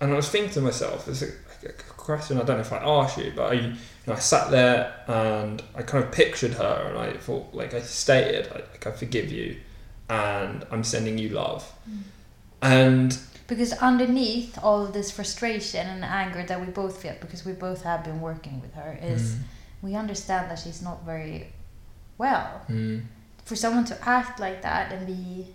and 0.00 0.12
I 0.12 0.16
was 0.16 0.28
thinking 0.30 0.50
to 0.54 0.60
myself, 0.62 1.04
there's 1.04 1.22
a, 1.22 1.28
a 1.64 1.72
question 1.96 2.38
I 2.40 2.44
don't 2.44 2.56
know 2.56 2.62
if 2.62 2.72
I 2.72 2.78
asked 2.78 3.18
you, 3.18 3.32
but 3.36 3.52
I, 3.52 3.74
I 4.08 4.16
sat 4.18 4.50
there 4.50 4.92
and 5.06 5.62
I 5.74 5.82
kind 5.82 6.02
of 6.04 6.10
pictured 6.10 6.52
her, 6.54 6.86
and 6.88 6.98
I 6.98 7.16
thought, 7.18 7.54
like 7.54 7.72
I 7.74 7.80
stated, 7.82 8.50
like 8.50 8.86
I 8.86 8.90
forgive 8.90 9.30
you, 9.30 9.56
and 10.08 10.64
I'm 10.70 10.82
sending 10.84 11.18
you 11.18 11.28
love, 11.30 11.70
Mm. 11.88 12.02
and 12.62 13.18
Because 13.48 13.72
underneath 13.74 14.58
all 14.62 14.84
of 14.86 14.92
this 14.92 15.10
frustration 15.10 15.86
and 15.86 16.04
anger 16.04 16.42
that 16.44 16.60
we 16.60 16.66
both 16.66 17.02
feel, 17.02 17.14
because 17.20 17.44
we 17.44 17.52
both 17.52 17.82
have 17.82 18.02
been 18.04 18.20
working 18.20 18.60
with 18.60 18.72
her, 18.74 18.98
is 19.02 19.34
Mm. 19.34 19.38
we 19.82 19.94
understand 19.94 20.50
that 20.50 20.58
she's 20.58 20.80
not 20.82 21.04
very 21.04 21.52
well. 22.18 22.62
Mm, 22.68 23.02
For 23.44 23.56
someone 23.56 23.84
to 23.86 23.96
act 24.08 24.38
like 24.40 24.62
that 24.62 24.92
and 24.92 25.06
be 25.06 25.54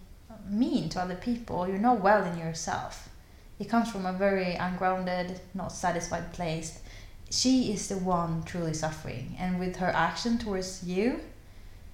mean 0.49 0.89
to 0.89 1.01
other 1.01 1.15
people, 1.15 1.67
you're 1.67 1.77
not 1.89 2.01
well 2.01 2.23
in 2.25 2.37
yourself. 2.37 3.09
It 3.59 3.69
comes 3.69 3.89
from 3.89 4.05
a 4.05 4.11
very 4.13 4.55
ungrounded, 4.55 5.39
not 5.53 5.71
satisfied 5.71 6.31
place. 6.33 6.79
She 7.29 7.73
is 7.73 7.87
the 7.89 7.97
one 7.97 8.43
truly 8.43 8.73
suffering, 8.73 9.35
and 9.39 9.59
with 9.59 9.77
her 9.77 9.87
action 9.87 10.37
towards 10.37 10.83
you, 10.83 11.19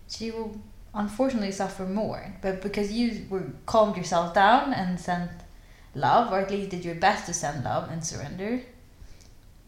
she 0.08 0.30
will 0.32 0.56
unfortunately 0.94 1.52
suffer 1.52 1.86
more. 1.86 2.36
But 2.42 2.62
because 2.62 2.92
you 2.92 3.26
were 3.30 3.46
calmed 3.66 3.98
yourself 3.98 4.34
down 4.36 4.74
and 4.74 5.00
sent 5.00 5.32
love, 5.96 6.32
or 6.32 6.40
at 6.40 6.52
least 6.52 6.70
did 6.70 6.86
your 6.86 6.96
best 6.96 7.26
to 7.28 7.34
send 7.34 7.64
love 7.64 7.90
and 7.92 8.06
surrender, 8.06 8.62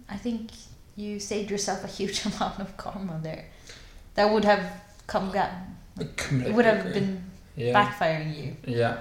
I 0.08 0.17
think 0.17 0.51
you 0.95 1.19
saved 1.19 1.49
yourself 1.49 1.84
a 1.84 1.88
huge 1.88 2.25
amount 2.30 2.60
of 2.60 2.78
karma 2.78 3.19
there. 3.23 3.45
That 4.13 4.32
would 4.32 4.45
have 4.45 4.63
come 5.08 5.32
back. 5.32 5.51
It 5.99 6.54
would 6.54 6.65
have 6.65 6.93
been 6.93 7.23
yeah, 7.56 7.73
backfiring 7.73 8.38
you. 8.38 8.56
yeah. 8.67 8.97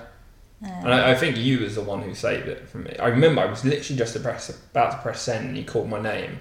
Uh, 0.65 0.69
And 0.69 0.95
I, 0.95 1.11
I 1.11 1.15
think 1.15 1.37
you 1.37 1.61
was 1.61 1.75
the 1.75 1.83
one 1.83 2.03
who 2.03 2.15
saved 2.15 2.49
it 2.49 2.69
from 2.69 2.85
me. 2.85 2.97
I 2.99 3.09
remember 3.09 3.43
I 3.43 3.47
was 3.47 3.65
literally 3.65 3.99
just 3.99 4.21
press, 4.23 4.49
about 4.49 4.93
to 4.93 4.99
press 4.99 5.21
send, 5.23 5.49
and 5.49 5.59
you 5.59 5.65
called 5.65 5.89
my 5.89 6.01
name, 6.01 6.39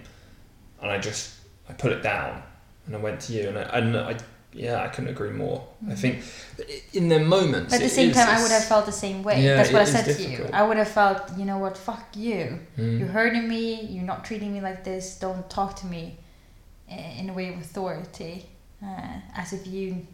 and 0.83 0.91
I 0.91 0.99
just 0.99 1.33
I 1.69 1.73
put 1.73 1.91
it 1.91 2.03
down, 2.03 2.43
and 2.85 2.95
I 2.95 2.99
went 2.99 3.19
to 3.21 3.33
you, 3.33 3.47
and 3.49 3.57
I, 3.57 3.61
and 3.63 3.97
I 3.97 4.17
yeah, 4.53 4.83
I 4.83 4.87
couldn't 4.87 5.09
agree 5.09 5.31
more. 5.31 5.67
I 5.89 5.95
think 5.95 6.23
in 6.93 7.09
the 7.09 7.19
moments, 7.19 7.73
but 7.73 7.81
at 7.81 7.83
the 7.83 7.89
same 7.89 8.09
is- 8.09 8.15
time, 8.15 8.29
I 8.29 8.41
would 8.41 8.51
have 8.51 8.65
felt 8.65 8.85
the 8.85 8.91
same 8.91 9.23
way. 9.23 9.43
Yeah, 9.43 9.55
That's 9.55 9.71
what 9.71 9.81
I 9.81 9.85
it 9.85 9.87
is 9.87 9.93
said 9.93 10.17
to 10.17 10.31
you. 10.31 10.49
I 10.53 10.63
would 10.63 10.77
have 10.77 10.89
felt, 10.89 11.35
you 11.37 11.45
know 11.45 11.57
what, 11.57 11.75
fuck 11.77 12.15
you. 12.15 12.59
Mm. 12.77 12.99
You're 12.99 13.07
hurting 13.07 13.47
me. 13.47 13.81
You're 13.81 14.03
not 14.03 14.23
treating 14.23 14.53
me 14.53 14.61
like 14.61 14.83
this. 14.83 15.17
Don't 15.17 15.49
talk 15.49 15.75
to 15.77 15.87
me 15.87 16.17
in 16.87 17.29
a 17.29 17.33
way 17.33 17.49
of 17.49 17.57
authority, 17.59 18.45
uh, 18.85 19.19
as 19.35 19.53
if 19.53 19.65
you, 19.65 20.05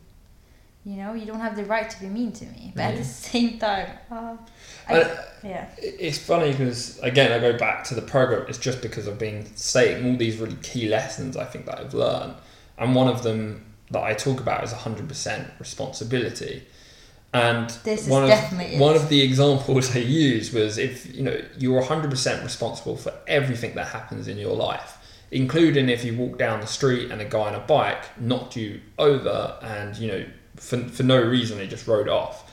you 0.85 0.95
know, 0.95 1.13
you 1.13 1.25
don't 1.25 1.41
have 1.41 1.57
the 1.57 1.65
right 1.65 1.89
to 1.89 1.99
be 1.99 2.07
mean 2.07 2.31
to 2.31 2.45
me. 2.45 2.71
But 2.75 2.83
at 2.85 2.97
the 2.97 3.03
same 3.03 3.59
time, 3.59 3.89
uh, 4.09 4.37
I, 4.89 5.25
yeah, 5.43 5.69
it's 5.77 6.17
funny 6.17 6.51
because 6.51 6.99
again, 6.99 7.31
I 7.31 7.39
go 7.39 7.57
back 7.57 7.83
to 7.85 7.95
the 7.95 8.01
program. 8.01 8.45
It's 8.49 8.57
just 8.57 8.81
because 8.81 9.07
I've 9.07 9.19
been 9.19 9.45
stating 9.55 10.05
all 10.11 10.17
these 10.17 10.37
really 10.37 10.57
key 10.61 10.89
lessons 10.89 11.37
I 11.37 11.45
think 11.45 11.65
that 11.65 11.79
I've 11.79 11.93
learned, 11.93 12.33
and 12.77 12.95
one 12.95 13.07
of 13.07 13.23
them 13.23 13.65
that 13.91 14.03
I 14.03 14.13
talk 14.13 14.39
about 14.39 14.63
is 14.63 14.71
hundred 14.71 15.07
percent 15.07 15.47
responsibility. 15.59 16.63
And 17.31 17.69
This 17.83 18.03
is 18.03 18.09
one 18.09 18.23
of 18.23 18.29
definitely 18.29 18.79
one 18.79 18.95
of 18.95 19.07
the 19.09 19.21
examples 19.21 19.95
I 19.95 19.99
used 19.99 20.53
was 20.53 20.77
if 20.77 21.15
you 21.15 21.23
know 21.23 21.39
you're 21.57 21.83
hundred 21.83 22.09
percent 22.09 22.43
responsible 22.43 22.97
for 22.97 23.13
everything 23.27 23.75
that 23.75 23.87
happens 23.87 24.27
in 24.27 24.37
your 24.37 24.55
life, 24.55 24.97
including 25.31 25.89
if 25.89 26.03
you 26.03 26.17
walk 26.17 26.37
down 26.39 26.59
the 26.59 26.67
street 26.67 27.11
and 27.11 27.21
a 27.21 27.25
guy 27.25 27.41
on 27.49 27.55
a 27.55 27.59
bike 27.59 28.03
knocked 28.19 28.55
you 28.55 28.81
over 28.97 29.57
and 29.61 29.95
you 29.97 30.07
know 30.07 30.25
for, 30.55 30.79
for 30.89 31.03
no 31.03 31.21
reason 31.21 31.57
they 31.59 31.67
just 31.67 31.87
rode 31.87 32.09
off. 32.09 32.51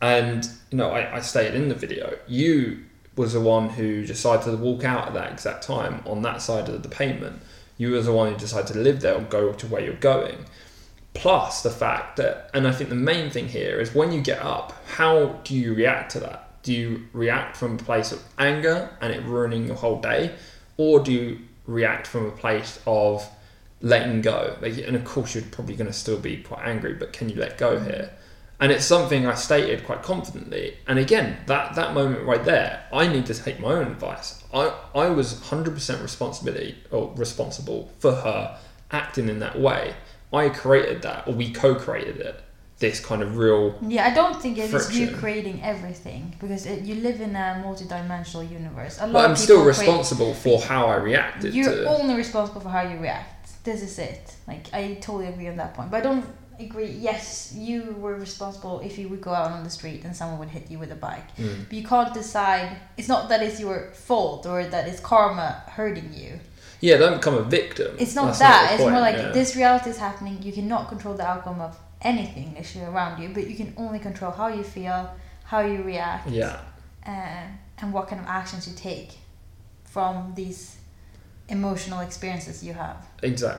And 0.00 0.48
you 0.70 0.78
know, 0.78 0.90
I, 0.90 1.16
I 1.16 1.20
stated 1.20 1.54
in 1.54 1.68
the 1.68 1.74
video, 1.74 2.18
you 2.26 2.84
was 3.16 3.32
the 3.32 3.40
one 3.40 3.70
who 3.70 4.04
decided 4.04 4.44
to 4.44 4.56
walk 4.56 4.84
out 4.84 5.08
at 5.08 5.14
that 5.14 5.32
exact 5.32 5.62
time 5.62 6.02
on 6.06 6.22
that 6.22 6.42
side 6.42 6.68
of 6.68 6.82
the 6.82 6.88
pavement. 6.88 7.40
You 7.78 7.92
was 7.92 8.06
the 8.06 8.12
one 8.12 8.32
who 8.32 8.38
decided 8.38 8.72
to 8.74 8.78
live 8.78 9.00
there 9.00 9.14
or 9.14 9.22
go 9.22 9.52
to 9.52 9.66
where 9.66 9.82
you're 9.82 9.94
going. 9.94 10.44
Plus 11.14 11.62
the 11.62 11.70
fact 11.70 12.18
that, 12.18 12.50
and 12.52 12.68
I 12.68 12.72
think 12.72 12.90
the 12.90 12.96
main 12.96 13.30
thing 13.30 13.48
here 13.48 13.80
is 13.80 13.94
when 13.94 14.12
you 14.12 14.20
get 14.20 14.42
up, 14.42 14.74
how 14.86 15.40
do 15.44 15.54
you 15.54 15.72
react 15.74 16.12
to 16.12 16.20
that? 16.20 16.62
Do 16.62 16.74
you 16.74 17.06
react 17.14 17.56
from 17.56 17.76
a 17.76 17.78
place 17.78 18.12
of 18.12 18.22
anger 18.38 18.90
and 19.00 19.12
it 19.12 19.22
ruining 19.24 19.66
your 19.66 19.76
whole 19.76 20.00
day, 20.00 20.34
or 20.76 21.00
do 21.00 21.12
you 21.12 21.40
react 21.66 22.06
from 22.06 22.26
a 22.26 22.30
place 22.30 22.80
of 22.86 23.26
letting 23.80 24.20
go? 24.20 24.56
And 24.60 24.94
of 24.94 25.04
course, 25.04 25.34
you're 25.34 25.44
probably 25.44 25.74
going 25.74 25.86
to 25.86 25.92
still 25.92 26.18
be 26.18 26.42
quite 26.42 26.66
angry, 26.66 26.94
but 26.94 27.14
can 27.14 27.30
you 27.30 27.36
let 27.36 27.56
go 27.56 27.80
here? 27.80 28.10
And 28.58 28.72
it's 28.72 28.86
something 28.86 29.26
I 29.26 29.34
stated 29.34 29.84
quite 29.84 30.02
confidently. 30.02 30.78
And 30.86 30.98
again, 30.98 31.38
that, 31.46 31.74
that 31.74 31.92
moment 31.92 32.24
right 32.26 32.42
there, 32.44 32.84
I 32.92 33.06
need 33.06 33.26
to 33.26 33.34
take 33.34 33.60
my 33.60 33.72
own 33.72 33.88
advice. 33.88 34.42
I, 34.52 34.72
I 34.94 35.08
was 35.08 35.34
100% 35.34 36.02
responsibility 36.02 36.76
or 36.90 37.12
responsible 37.16 37.90
for 37.98 38.12
her 38.12 38.58
acting 38.90 39.28
in 39.28 39.40
that 39.40 39.58
way. 39.58 39.94
I 40.32 40.48
created 40.48 41.02
that, 41.02 41.28
or 41.28 41.34
we 41.34 41.52
co-created 41.52 42.16
it. 42.18 42.40
This 42.78 43.00
kind 43.00 43.22
of 43.22 43.38
real, 43.38 43.78
yeah. 43.80 44.06
I 44.06 44.12
don't 44.12 44.38
think 44.40 44.58
it 44.58 44.72
is 44.72 44.98
you 44.98 45.10
creating 45.16 45.62
everything 45.62 46.36
because 46.38 46.66
it, 46.66 46.82
you 46.82 46.96
live 46.96 47.22
in 47.22 47.34
a 47.34 47.58
multi-dimensional 47.64 48.44
universe. 48.44 48.98
A 49.00 49.06
lot 49.06 49.12
but 49.14 49.30
I'm 49.30 49.36
still 49.36 49.60
people 49.60 49.72
create- 49.72 49.78
responsible 49.78 50.34
for 50.34 50.60
how 50.60 50.86
I 50.88 50.96
reacted 50.96 51.54
You're 51.54 51.88
only 51.88 52.14
responsible 52.14 52.60
for 52.60 52.68
how 52.68 52.82
you 52.82 52.98
react. 52.98 53.64
This 53.64 53.82
is 53.82 53.98
it. 53.98 54.36
Like 54.46 54.66
I 54.74 54.98
totally 55.00 55.28
agree 55.28 55.48
on 55.48 55.56
that 55.56 55.72
point. 55.72 55.90
But 55.90 55.98
I 55.98 56.00
don't 56.02 56.26
agree. 56.58 56.90
Yes, 56.90 57.52
you 57.56 57.96
were 57.98 58.16
responsible 58.16 58.80
if 58.80 58.98
you 58.98 59.08
would 59.08 59.20
go 59.20 59.32
out 59.32 59.50
on 59.50 59.64
the 59.64 59.70
street 59.70 60.04
and 60.04 60.14
someone 60.14 60.38
would 60.38 60.48
hit 60.48 60.70
you 60.70 60.78
with 60.78 60.92
a 60.92 60.96
bike. 60.96 61.36
Mm. 61.36 61.68
But 61.68 61.72
you 61.72 61.84
can't 61.86 62.14
decide. 62.14 62.76
It's 62.96 63.08
not 63.08 63.28
that 63.28 63.42
it's 63.42 63.60
your 63.60 63.90
fault 63.92 64.46
or 64.46 64.64
that 64.64 64.88
it's 64.88 65.00
karma 65.00 65.62
hurting 65.68 66.12
you. 66.12 66.40
Yeah, 66.80 66.98
don't 66.98 67.16
become 67.16 67.34
a 67.34 67.42
victim. 67.42 67.96
It's 67.98 68.14
not 68.14 68.26
That's 68.26 68.38
that. 68.40 68.66
the 68.68 68.74
it's 68.74 68.90
more 68.90 69.00
like 69.00 69.16
yeah. 69.16 69.30
this 69.30 69.56
reality 69.56 69.90
is 69.90 69.98
happening. 69.98 70.42
You 70.42 70.52
cannot 70.52 70.88
control 70.88 71.14
the 71.14 71.26
outcome 71.26 71.60
of 71.60 71.76
anything 72.02 72.54
actually 72.58 72.84
around 72.84 73.22
you, 73.22 73.30
but 73.30 73.48
you 73.48 73.56
can 73.56 73.72
only 73.76 73.98
control 73.98 74.30
how 74.30 74.48
you 74.48 74.62
feel, 74.62 75.10
how 75.44 75.60
you 75.60 75.82
react, 75.82 76.28
Yeah, 76.28 76.60
uh, 77.06 77.46
and 77.78 77.92
what 77.92 78.08
kind 78.08 78.20
of 78.20 78.26
actions 78.26 78.68
you 78.68 78.74
take 78.74 79.18
from 79.84 80.34
these 80.34 80.76
emotional 81.48 82.00
experiences 82.00 82.62
you 82.62 82.74
have. 82.74 83.06
Exactly. 83.22 83.58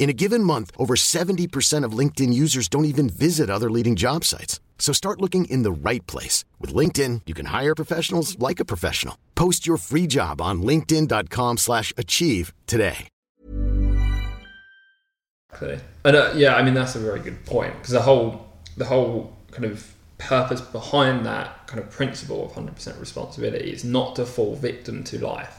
In 0.00 0.08
a 0.08 0.14
given 0.14 0.42
month, 0.42 0.70
over 0.78 0.96
70% 0.96 1.84
of 1.84 1.92
LinkedIn 1.92 2.32
users 2.32 2.68
don't 2.68 2.86
even 2.86 3.10
visit 3.10 3.50
other 3.50 3.70
leading 3.70 3.96
job 3.96 4.24
sites. 4.24 4.58
So 4.78 4.94
start 4.94 5.20
looking 5.20 5.44
in 5.44 5.62
the 5.62 5.70
right 5.70 6.04
place. 6.06 6.46
With 6.58 6.72
LinkedIn, 6.72 7.20
you 7.26 7.34
can 7.34 7.46
hire 7.46 7.74
professionals 7.74 8.38
like 8.38 8.60
a 8.60 8.64
professional. 8.64 9.16
Post 9.34 9.66
your 9.66 9.76
free 9.76 10.06
job 10.06 10.40
on 10.40 10.62
linkedin.com 10.62 11.58
slash 11.58 11.92
achieve 11.98 12.54
today. 12.66 13.08
And 15.60 16.16
uh, 16.16 16.32
yeah, 16.34 16.54
I 16.54 16.62
mean 16.62 16.72
that's 16.74 16.94
a 16.94 17.00
very 17.00 17.20
good 17.20 17.44
point 17.44 17.74
because 17.74 17.90
the 17.90 18.00
whole 18.00 18.46
the 18.78 18.86
whole 18.86 19.36
kind 19.50 19.66
of 19.66 19.92
purpose 20.16 20.62
behind 20.62 21.26
that 21.26 21.66
kind 21.66 21.78
of 21.78 21.90
principle 21.90 22.46
of 22.46 22.52
100% 22.52 22.98
responsibility 23.00 23.70
is 23.70 23.84
not 23.84 24.16
to 24.16 24.24
fall 24.24 24.54
victim 24.54 25.04
to 25.04 25.18
life. 25.18 25.58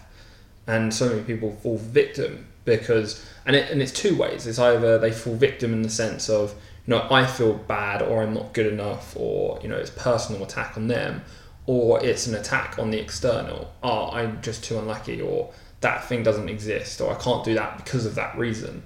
And 0.65 0.93
so 0.93 1.10
many 1.10 1.21
people 1.21 1.51
fall 1.62 1.77
victim 1.77 2.47
because 2.65 3.26
and 3.45 3.56
it, 3.56 3.71
and 3.71 3.82
it's 3.82 3.91
two 3.91 4.15
ways. 4.17 4.47
It's 4.47 4.60
either 4.60 4.97
they 4.97 5.12
fall 5.12 5.36
victim 5.36 5.74
in 5.74 5.82
the 5.82 5.89
sense 5.89 6.30
of 6.30 6.52
you 6.86 6.91
know 6.91 7.08
I 7.10 7.26
feel 7.26 7.54
bad 7.54 8.02
or 8.02 8.24
I'm 8.24 8.34
not 8.34 8.54
good 8.54 8.67
enough 8.67 9.15
or 9.17 9.60
you 9.62 9.69
know 9.69 9.78
it's 9.78 9.89
personal 9.91 10.43
attack 10.43 10.78
on 10.78 10.88
them 10.88 11.24
or 11.65 12.04
it's 12.04 12.28
an 12.28 12.36
attack 12.36 12.78
on 12.80 12.91
the 12.91 13.00
external. 13.00 13.74
Oh, 13.84 14.10
I'm 14.12 14.41
just 14.41 14.63
too 14.63 14.80
unlucky 14.80 15.21
or 15.21 15.54
that 15.82 16.06
thing 16.06 16.24
doesn't 16.24 16.50
exist 16.50 17.02
or 17.02 17.12
I 17.12 17.15
can't 17.15 17.43
do 17.43 17.54
that 17.56 17.78
because 17.78 18.06
of 18.06 18.15
that 18.15 18.38
reason. 18.38 18.84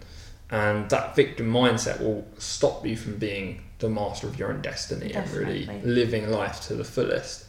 And 0.50 0.90
that 0.90 1.16
victim 1.16 1.52
mindset 1.52 2.00
will 2.00 2.28
stop 2.38 2.86
you 2.86 2.96
from 2.96 3.18
being 3.18 3.64
the 3.80 3.90
master 3.90 4.28
of 4.28 4.38
your 4.38 4.54
own 4.54 4.62
destiny 4.62 5.12
Definitely. 5.12 5.68
and 5.68 5.84
really 5.84 5.96
living 5.96 6.30
life 6.30 6.62
to 6.68 6.76
the 6.76 6.84
fullest. 6.84 7.46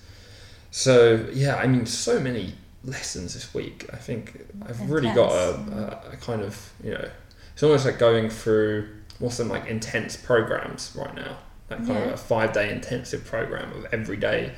So 0.71 1.27
yeah, 1.33 1.57
I 1.57 1.67
mean, 1.67 1.87
so 1.87 2.19
many 2.19 2.55
lessons 2.87 3.35
this 3.35 3.53
week. 3.53 3.87
I 3.93 3.97
think 3.97 4.47
I've 4.67 4.91
really 4.91 5.13
got 5.13 5.33
a, 5.33 6.01
a, 6.13 6.17
kind 6.17 6.43
of 6.43 6.73
you 6.83 6.93
know, 6.93 7.09
it's 7.53 7.63
almost 7.63 7.85
like 7.85 7.99
going 7.99 8.31
through 8.31 8.89
what's 9.19 9.37
some 9.37 9.49
like 9.49 9.67
intense 9.67 10.17
programs 10.17 10.93
right 10.97 11.15
now. 11.15 11.37
Like 11.69 11.85
kind 11.87 12.05
of 12.05 12.13
a 12.13 12.17
five 12.17 12.53
day 12.53 12.71
intensive 12.71 13.25
program 13.25 13.73
of 13.73 13.87
every 13.93 14.17
day 14.17 14.53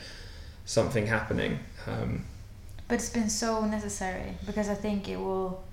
something 0.67 1.07
happening. 1.07 1.59
Um, 1.87 2.27
But 2.87 2.97
it's 2.97 3.09
been 3.11 3.31
so 3.31 3.65
necessary 3.65 4.35
because 4.47 4.69
I 4.69 4.75
think 4.75 5.09
it 5.09 5.17
will, 5.17 5.65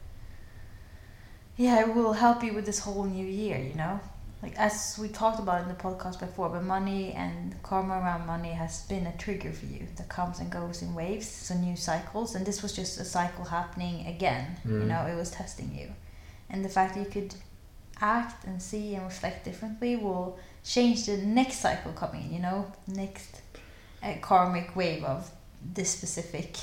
yeah, 1.58 1.82
it 1.82 1.94
will 1.94 2.14
help 2.14 2.42
you 2.44 2.54
with 2.54 2.66
this 2.66 2.80
whole 2.80 3.04
new 3.04 3.26
year, 3.26 3.58
you 3.58 3.76
know? 3.76 4.00
Like, 4.46 4.60
as 4.60 4.96
we 5.02 5.08
talked 5.08 5.40
about 5.40 5.64
in 5.64 5.68
the 5.70 5.74
podcast 5.74 6.20
before, 6.20 6.50
but 6.50 6.64
money 6.64 7.14
and 7.14 7.56
karma 7.64 7.96
around 7.96 8.28
money 8.28 8.52
has 8.52 8.84
been 8.84 9.08
a 9.08 9.18
trigger 9.18 9.52
for 9.52 9.66
you 9.66 9.88
that 9.96 10.08
comes 10.08 10.40
and 10.40 10.52
goes 10.52 10.84
in 10.84 10.94
waves, 10.94 11.28
so 11.28 11.56
new 11.56 11.76
cycles. 11.76 12.36
And 12.36 12.46
this 12.46 12.62
was 12.62 12.72
just 12.72 13.00
a 13.00 13.06
cycle 13.06 13.46
happening 13.46 14.06
again, 14.06 14.58
you 14.64 14.72
Mm. 14.72 14.88
know, 14.88 15.08
it 15.08 15.16
was 15.16 15.32
testing 15.32 15.74
you. 15.74 15.88
And 16.48 16.64
the 16.64 16.70
fact 16.70 16.94
that 16.94 17.00
you 17.00 17.10
could 17.10 17.34
act 18.00 18.46
and 18.46 18.62
see 18.62 18.94
and 18.94 19.04
reflect 19.06 19.46
differently 19.46 19.96
will 19.96 20.38
change 20.64 21.08
the 21.08 21.18
next 21.18 21.58
cycle 21.60 21.94
coming, 21.94 22.32
you 22.32 22.40
know, 22.40 22.72
next 22.86 23.42
uh, 24.04 24.14
karmic 24.22 24.76
wave 24.76 25.04
of 25.04 25.32
this 25.74 25.90
specific 25.90 26.56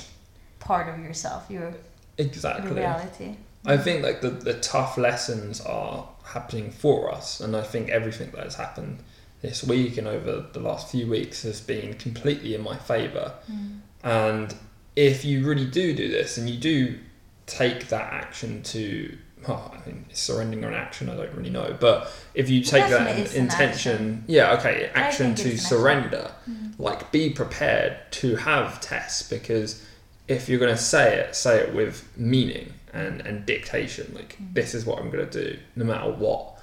part 0.59 0.87
of 0.87 1.03
yourself, 1.03 1.47
your, 1.49 1.63
your 1.63 1.75
exactly. 2.17 2.71
reality. 2.71 3.35
I 3.65 3.75
think 3.75 4.03
like 4.03 4.21
the, 4.21 4.29
the 4.29 4.53
tough 4.61 4.97
lessons 4.97 5.59
are 5.59 6.07
happening 6.23 6.71
for 6.71 7.11
us, 7.13 7.39
and 7.39 7.55
I 7.55 7.61
think 7.61 7.89
everything 7.89 8.31
that 8.31 8.43
has 8.43 8.55
happened 8.55 8.99
this 9.41 9.63
week 9.63 9.97
and 9.97 10.07
over 10.07 10.45
the 10.53 10.59
last 10.59 10.89
few 10.89 11.07
weeks 11.07 11.43
has 11.43 11.59
been 11.59 11.93
completely 11.95 12.55
in 12.55 12.61
my 12.61 12.77
favour. 12.77 13.33
Mm. 13.51 13.79
And 14.03 14.55
if 14.95 15.25
you 15.25 15.45
really 15.45 15.65
do 15.65 15.93
do 15.93 16.07
this, 16.07 16.37
and 16.37 16.49
you 16.49 16.57
do 16.57 16.99
take 17.45 17.89
that 17.89 18.13
action 18.13 18.63
to, 18.63 19.17
oh, 19.47 19.71
I 19.73 19.85
mean, 19.85 20.05
surrendering 20.13 20.63
an 20.63 20.73
action. 20.73 21.09
I 21.09 21.15
don't 21.15 21.33
really 21.33 21.49
know, 21.49 21.75
but 21.79 22.11
if 22.33 22.49
you 22.49 22.63
take 22.63 22.89
that 22.89 23.05
Definitely 23.05 23.37
intention, 23.37 24.23
yeah, 24.27 24.53
okay, 24.53 24.89
action 24.95 25.35
to 25.35 25.41
it's 25.41 25.43
an 25.43 25.51
action. 25.51 25.65
surrender, 25.65 26.31
mm. 26.49 26.79
like 26.79 27.11
be 27.11 27.29
prepared 27.29 27.97
to 28.11 28.37
have 28.37 28.79
tests 28.79 29.27
because 29.27 29.85
if 30.27 30.47
you're 30.47 30.59
going 30.59 30.75
to 30.75 30.81
say 30.81 31.17
it, 31.17 31.35
say 31.35 31.59
it 31.59 31.73
with 31.73 32.07
meaning 32.15 32.73
and, 32.93 33.21
and 33.21 33.45
dictation. 33.45 34.11
Like, 34.15 34.37
this 34.53 34.73
is 34.73 34.85
what 34.85 34.99
I'm 34.99 35.09
going 35.09 35.27
to 35.29 35.43
do, 35.51 35.59
no 35.75 35.85
matter 35.85 36.11
what. 36.11 36.59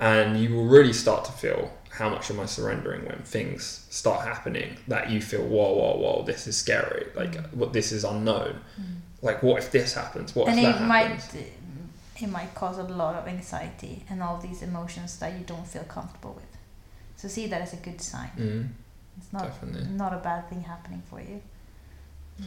And 0.00 0.38
you 0.40 0.54
will 0.54 0.66
really 0.66 0.92
start 0.92 1.24
to 1.26 1.32
feel 1.32 1.72
how 1.90 2.08
much 2.08 2.30
am 2.30 2.40
I 2.40 2.46
surrendering 2.46 3.04
when 3.04 3.18
things 3.18 3.86
start 3.90 4.26
happening 4.26 4.78
that 4.88 5.10
you 5.10 5.20
feel, 5.20 5.42
whoa, 5.42 5.74
whoa, 5.74 5.96
whoa, 5.96 6.24
this 6.24 6.46
is 6.46 6.56
scary. 6.56 7.06
Like, 7.14 7.32
mm. 7.32 7.54
what 7.54 7.72
this 7.72 7.92
is 7.92 8.04
unknown. 8.04 8.60
Mm. 8.80 8.84
Like, 9.20 9.42
what 9.42 9.58
if 9.58 9.70
this 9.70 9.94
happens? 9.94 10.34
What 10.34 10.48
and 10.48 10.58
if 10.58 10.64
it 10.64 10.72
that 10.72 10.88
might 10.88 11.06
happens? 11.06 11.46
it 12.22 12.28
might 12.28 12.54
cause 12.54 12.78
a 12.78 12.84
lot 12.84 13.16
of 13.16 13.26
anxiety 13.26 14.04
and 14.08 14.22
all 14.22 14.38
these 14.38 14.62
emotions 14.62 15.18
that 15.18 15.32
you 15.38 15.44
don't 15.44 15.66
feel 15.66 15.84
comfortable 15.84 16.34
with. 16.34 16.56
So 17.16 17.28
see 17.28 17.46
that 17.48 17.60
as 17.60 17.72
a 17.72 17.76
good 17.76 18.00
sign. 18.00 18.30
Mm, 18.38 18.68
It's 19.18 19.32
not 19.32 19.44
definitely. 19.44 19.86
not 19.90 20.12
a 20.12 20.18
bad 20.18 20.48
thing 20.48 20.62
happening 20.62 21.02
for 21.08 21.20
you. 21.20 21.42
Mm. 22.40 22.46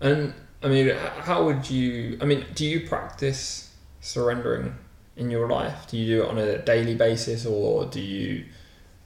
And 0.00 0.34
I 0.62 0.68
mean, 0.68 0.94
how 1.20 1.44
would 1.44 1.70
you? 1.70 2.18
I 2.20 2.24
mean, 2.24 2.44
do 2.54 2.66
you 2.66 2.86
practice 2.86 3.74
surrendering 4.00 4.74
in 5.16 5.30
your 5.30 5.48
life? 5.48 5.86
Do 5.88 5.96
you 5.96 6.16
do 6.16 6.22
it 6.24 6.28
on 6.28 6.38
a 6.38 6.58
daily 6.58 6.94
basis, 6.94 7.46
or 7.46 7.86
do 7.86 8.00
you 8.00 8.44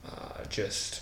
uh, 0.05 0.43
just 0.49 1.01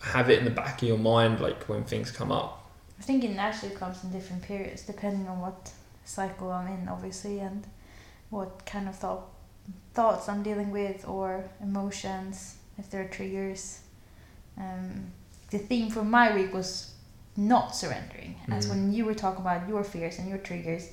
have 0.00 0.30
it 0.30 0.38
in 0.38 0.44
the 0.44 0.50
back 0.50 0.82
of 0.82 0.88
your 0.88 0.98
mind, 0.98 1.40
like 1.40 1.68
when 1.68 1.84
things 1.84 2.10
come 2.10 2.30
up? 2.30 2.70
I 2.98 3.02
think 3.02 3.24
it 3.24 3.30
naturally 3.30 3.74
comes 3.74 4.04
in 4.04 4.12
different 4.12 4.42
periods 4.42 4.82
depending 4.82 5.26
on 5.26 5.40
what 5.40 5.72
cycle 6.04 6.52
I'm 6.52 6.68
in, 6.68 6.88
obviously, 6.88 7.40
and 7.40 7.66
what 8.30 8.64
kind 8.64 8.88
of 8.88 8.94
thought 8.94 9.24
thoughts 9.94 10.28
I'm 10.28 10.42
dealing 10.42 10.70
with 10.70 11.06
or 11.08 11.44
emotions, 11.60 12.56
if 12.78 12.88
there 12.90 13.02
are 13.02 13.08
triggers. 13.08 13.80
Um, 14.56 15.12
the 15.50 15.58
theme 15.58 15.90
for 15.90 16.04
my 16.04 16.34
week 16.34 16.54
was 16.54 16.94
not 17.36 17.74
surrendering. 17.74 18.36
As 18.50 18.66
Mm. 18.66 18.70
when 18.70 18.92
you 18.92 19.04
were 19.04 19.14
talking 19.14 19.40
about 19.40 19.68
your 19.68 19.84
fears 19.84 20.18
and 20.18 20.28
your 20.28 20.38
triggers, 20.38 20.88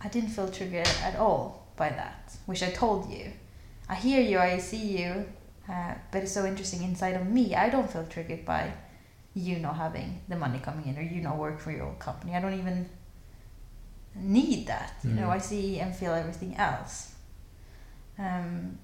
I 0.00 0.08
didn't 0.08 0.30
feel 0.30 0.48
triggered 0.48 0.88
at 1.02 1.16
all 1.16 1.66
by 1.76 1.90
that, 1.90 2.36
which 2.46 2.62
I 2.62 2.70
told 2.70 3.10
you. 3.10 3.32
I 3.88 3.94
hear 3.94 4.20
you, 4.20 4.38
I 4.38 4.58
see 4.58 4.98
you, 5.02 5.26
uh, 5.68 5.94
but 6.10 6.22
it's 6.22 6.32
so 6.32 6.44
interesting 6.46 6.82
inside 6.82 7.14
of 7.16 7.26
me. 7.26 7.54
I 7.54 7.68
don't 7.68 7.90
feel 7.90 8.06
triggered 8.06 8.44
by 8.44 8.72
you 9.34 9.58
not 9.58 9.76
having 9.76 10.20
the 10.28 10.36
money 10.36 10.58
coming 10.58 10.86
in 10.86 10.98
or 10.98 11.02
you 11.02 11.20
not 11.20 11.36
work 11.36 11.58
for 11.58 11.70
your 11.72 11.84
own 11.86 11.96
company. 11.96 12.34
I 12.34 12.40
don't 12.40 12.58
even 12.58 12.88
need 14.14 14.66
that. 14.66 14.94
You 15.04 15.10
know, 15.10 15.28
Mm. 15.28 15.36
I 15.36 15.38
see 15.38 15.80
and 15.80 15.94
feel 15.94 16.12
everything 16.12 16.56
else. 16.56 17.14
Um, 18.18 18.78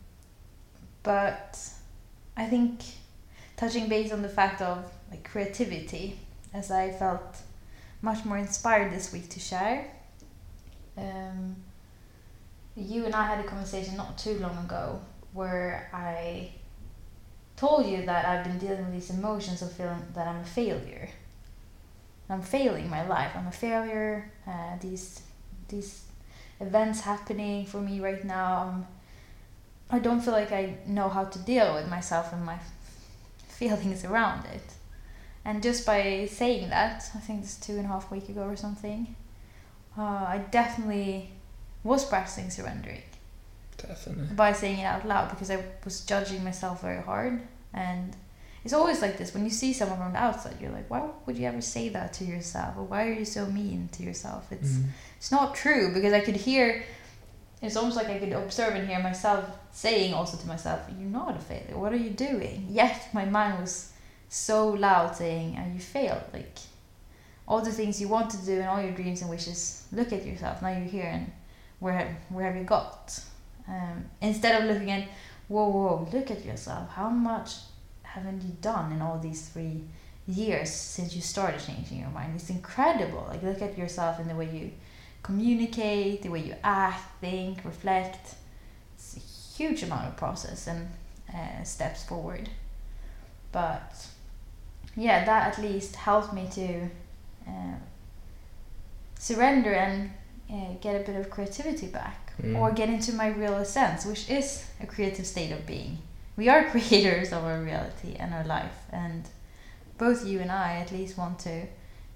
but 1.02 1.58
I 2.36 2.46
think 2.46 2.80
touching 3.56 3.88
base 3.88 4.12
on 4.12 4.22
the 4.22 4.28
fact 4.28 4.62
of 4.62 4.90
like 5.10 5.24
creativity, 5.24 6.18
as 6.58 6.70
I 6.70 6.90
felt 6.90 7.42
much 8.02 8.24
more 8.24 8.36
inspired 8.36 8.92
this 8.92 9.12
week 9.12 9.28
to 9.30 9.40
share. 9.40 9.86
Um, 10.96 11.56
you 12.76 13.06
and 13.06 13.14
I 13.14 13.26
had 13.26 13.44
a 13.44 13.48
conversation 13.48 13.96
not 13.96 14.18
too 14.18 14.38
long 14.38 14.56
ago 14.58 15.00
where 15.32 15.88
I 15.92 16.50
told 17.56 17.86
you 17.86 18.04
that 18.06 18.24
I've 18.24 18.44
been 18.44 18.58
dealing 18.58 18.84
with 18.84 18.92
these 18.92 19.10
emotions 19.10 19.62
of 19.62 19.72
feeling 19.72 20.02
that 20.14 20.26
I'm 20.26 20.40
a 20.40 20.44
failure. 20.44 21.08
I'm 22.30 22.42
failing 22.42 22.90
my 22.90 23.06
life. 23.06 23.32
I'm 23.34 23.46
a 23.46 23.52
failure. 23.52 24.30
Uh, 24.46 24.76
these 24.80 25.22
these 25.68 26.04
events 26.60 27.00
happening 27.00 27.66
for 27.66 27.80
me 27.80 28.00
right 28.00 28.24
now. 28.24 28.52
I'm, 28.64 28.86
I 29.90 29.98
don't 29.98 30.20
feel 30.20 30.34
like 30.34 30.52
I 30.52 30.76
know 30.86 31.08
how 31.08 31.24
to 31.24 31.38
deal 31.38 31.74
with 31.74 31.88
myself 31.88 32.32
and 32.32 32.44
my 32.44 32.58
feelings 33.48 34.04
around 34.04 34.44
it. 34.46 34.77
And 35.48 35.62
just 35.62 35.86
by 35.86 36.28
saying 36.30 36.68
that, 36.76 37.10
I 37.14 37.20
think 37.26 37.42
it's 37.44 37.56
two 37.56 37.76
and 37.80 37.86
a 37.86 37.88
half 37.88 38.10
week 38.10 38.28
ago 38.28 38.42
or 38.42 38.56
something, 38.56 39.16
uh, 39.96 40.02
I 40.34 40.44
definitely 40.50 41.30
was 41.82 42.04
practicing 42.04 42.50
surrendering 42.50 43.02
Definitely. 43.78 44.26
by 44.36 44.52
saying 44.52 44.80
it 44.80 44.84
out 44.84 45.08
loud 45.08 45.30
because 45.30 45.50
I 45.50 45.58
was 45.86 46.04
judging 46.04 46.44
myself 46.44 46.82
very 46.82 47.02
hard. 47.02 47.40
And 47.72 48.14
it's 48.62 48.74
always 48.74 49.00
like 49.00 49.16
this 49.16 49.32
when 49.32 49.44
you 49.44 49.50
see 49.62 49.72
someone 49.72 49.98
from 49.98 50.12
the 50.12 50.18
outside, 50.18 50.56
you're 50.60 50.70
like, 50.78 50.90
why 50.90 51.00
would 51.24 51.38
you 51.38 51.46
ever 51.46 51.62
say 51.62 51.88
that 51.96 52.12
to 52.18 52.24
yourself? 52.24 52.76
Or 52.76 52.82
why 52.84 53.08
are 53.08 53.12
you 53.14 53.24
so 53.24 53.46
mean 53.46 53.88
to 53.92 54.02
yourself? 54.02 54.42
It's 54.52 54.72
Mm. 54.72 54.84
it's 55.16 55.32
not 55.32 55.54
true 55.54 55.94
because 55.94 56.12
I 56.12 56.20
could 56.20 56.36
hear. 56.36 56.66
It's 57.62 57.76
almost 57.76 57.96
like 57.96 58.08
I 58.08 58.18
could 58.18 58.34
observe 58.34 58.74
and 58.78 58.86
hear 58.86 59.00
myself 59.10 59.44
saying 59.72 60.12
also 60.12 60.36
to 60.36 60.46
myself, 60.46 60.80
"You're 60.98 61.14
not 61.22 61.36
a 61.36 61.40
failure. 61.40 61.76
What 61.82 61.92
are 61.94 62.02
you 62.06 62.10
doing?" 62.28 62.66
Yet 62.82 62.98
my 63.14 63.24
mind 63.24 63.54
was 63.62 63.74
so 64.28 64.68
loud 64.68 65.16
saying, 65.16 65.56
and 65.56 65.74
"You 65.74 65.80
failed." 65.80 66.24
Like 66.32 66.58
all 67.48 67.62
the 67.62 67.72
things 67.72 68.00
you 68.00 68.08
want 68.08 68.30
to 68.30 68.36
do 68.44 68.60
and 68.60 68.68
all 68.68 68.80
your 68.80 68.92
dreams 68.92 69.22
and 69.22 69.30
wishes. 69.30 69.86
Look 69.90 70.12
at 70.12 70.24
yourself. 70.26 70.60
Now 70.60 70.68
you're 70.68 70.80
here, 70.82 71.06
and 71.06 71.32
where 71.80 72.16
where 72.28 72.46
have 72.46 72.56
you 72.56 72.64
got? 72.64 73.20
Um, 73.66 74.04
instead 74.20 74.60
of 74.60 74.68
looking 74.68 74.90
at, 74.90 75.08
whoa, 75.48 75.68
whoa, 75.68 76.08
look 76.12 76.30
at 76.30 76.44
yourself. 76.44 76.90
How 76.90 77.08
much 77.10 77.56
haven't 78.02 78.42
you 78.42 78.56
done 78.60 78.92
in 78.92 79.02
all 79.02 79.18
these 79.18 79.48
three 79.48 79.82
years 80.26 80.70
since 80.70 81.14
you 81.14 81.22
started 81.22 81.60
changing 81.60 82.00
your 82.00 82.10
mind? 82.10 82.32
It's 82.34 82.50
incredible. 82.50 83.26
Like 83.28 83.42
look 83.42 83.62
at 83.62 83.76
yourself 83.76 84.20
in 84.20 84.28
the 84.28 84.34
way 84.34 84.48
you 84.50 84.70
communicate, 85.22 86.22
the 86.22 86.30
way 86.30 86.40
you 86.40 86.54
act, 86.64 87.20
think, 87.20 87.64
reflect. 87.64 88.34
It's 88.94 89.16
a 89.16 89.20
huge 89.20 89.82
amount 89.82 90.08
of 90.08 90.16
process 90.16 90.66
and 90.66 90.88
uh, 91.34 91.62
steps 91.62 92.04
forward. 92.04 92.48
But 93.52 94.06
yeah, 94.98 95.24
that 95.24 95.48
at 95.48 95.62
least 95.62 95.96
helped 95.96 96.32
me 96.32 96.48
to 96.52 96.88
uh, 97.46 97.76
surrender 99.18 99.72
and 99.72 100.10
uh, 100.52 100.74
get 100.80 101.00
a 101.00 101.04
bit 101.04 101.16
of 101.16 101.30
creativity 101.30 101.86
back 101.86 102.24
Mm. 102.40 102.56
or 102.56 102.70
get 102.70 102.88
into 102.88 103.12
my 103.14 103.26
real 103.26 103.54
essence, 103.54 104.06
which 104.06 104.30
is 104.30 104.64
a 104.80 104.86
creative 104.86 105.26
state 105.26 105.50
of 105.50 105.66
being. 105.66 105.98
We 106.36 106.48
are 106.48 106.70
creators 106.70 107.32
of 107.32 107.42
our 107.42 107.60
reality 107.60 108.14
and 108.16 108.32
our 108.32 108.44
life, 108.44 108.76
and 108.92 109.24
both 109.98 110.24
you 110.24 110.38
and 110.38 110.52
I 110.52 110.76
at 110.76 110.92
least 110.92 111.18
want 111.18 111.40
to 111.40 111.66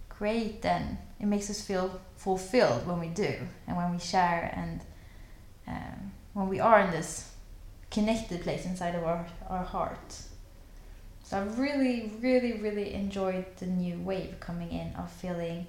create. 0.08 0.62
Then 0.62 0.98
it 1.18 1.26
makes 1.26 1.50
us 1.50 1.60
feel 1.60 2.00
fulfilled 2.16 2.86
when 2.86 3.00
we 3.00 3.08
do, 3.08 3.34
and 3.66 3.76
when 3.76 3.90
we 3.90 3.98
share, 3.98 4.52
and 4.54 4.80
um, 5.66 6.12
when 6.34 6.48
we 6.48 6.60
are 6.60 6.78
in 6.78 6.92
this 6.92 7.32
connected 7.90 8.42
place 8.42 8.64
inside 8.64 8.94
of 8.94 9.02
our 9.02 9.26
our 9.50 9.64
heart. 9.64 10.22
So 11.32 11.40
I've 11.40 11.58
really, 11.58 12.12
really, 12.20 12.52
really 12.60 12.92
enjoyed 12.92 13.46
the 13.56 13.64
new 13.64 13.98
wave 14.00 14.38
coming 14.38 14.70
in 14.70 14.94
of 14.96 15.10
feeling 15.10 15.66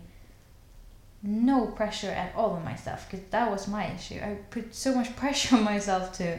no 1.22 1.68
pressure 1.68 2.10
at 2.10 2.36
all 2.36 2.50
on 2.50 2.66
myself 2.66 3.10
because 3.10 3.26
that 3.30 3.50
was 3.50 3.70
my 3.70 3.90
issue. 3.90 4.20
I 4.22 4.40
put 4.50 4.76
so 4.76 4.94
much 4.94 5.16
pressure 5.16 5.56
on 5.56 5.64
myself 5.64 6.12
to 6.18 6.38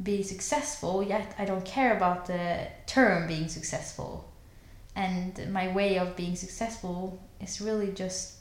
be 0.00 0.22
successful, 0.22 1.02
yet 1.02 1.34
I 1.36 1.46
don't 1.46 1.64
care 1.64 1.96
about 1.96 2.26
the 2.26 2.68
term 2.86 3.26
being 3.26 3.48
successful. 3.48 4.32
And 4.94 5.52
my 5.52 5.72
way 5.72 5.98
of 5.98 6.14
being 6.14 6.36
successful 6.36 7.18
is 7.40 7.60
really 7.60 7.90
just 7.90 8.34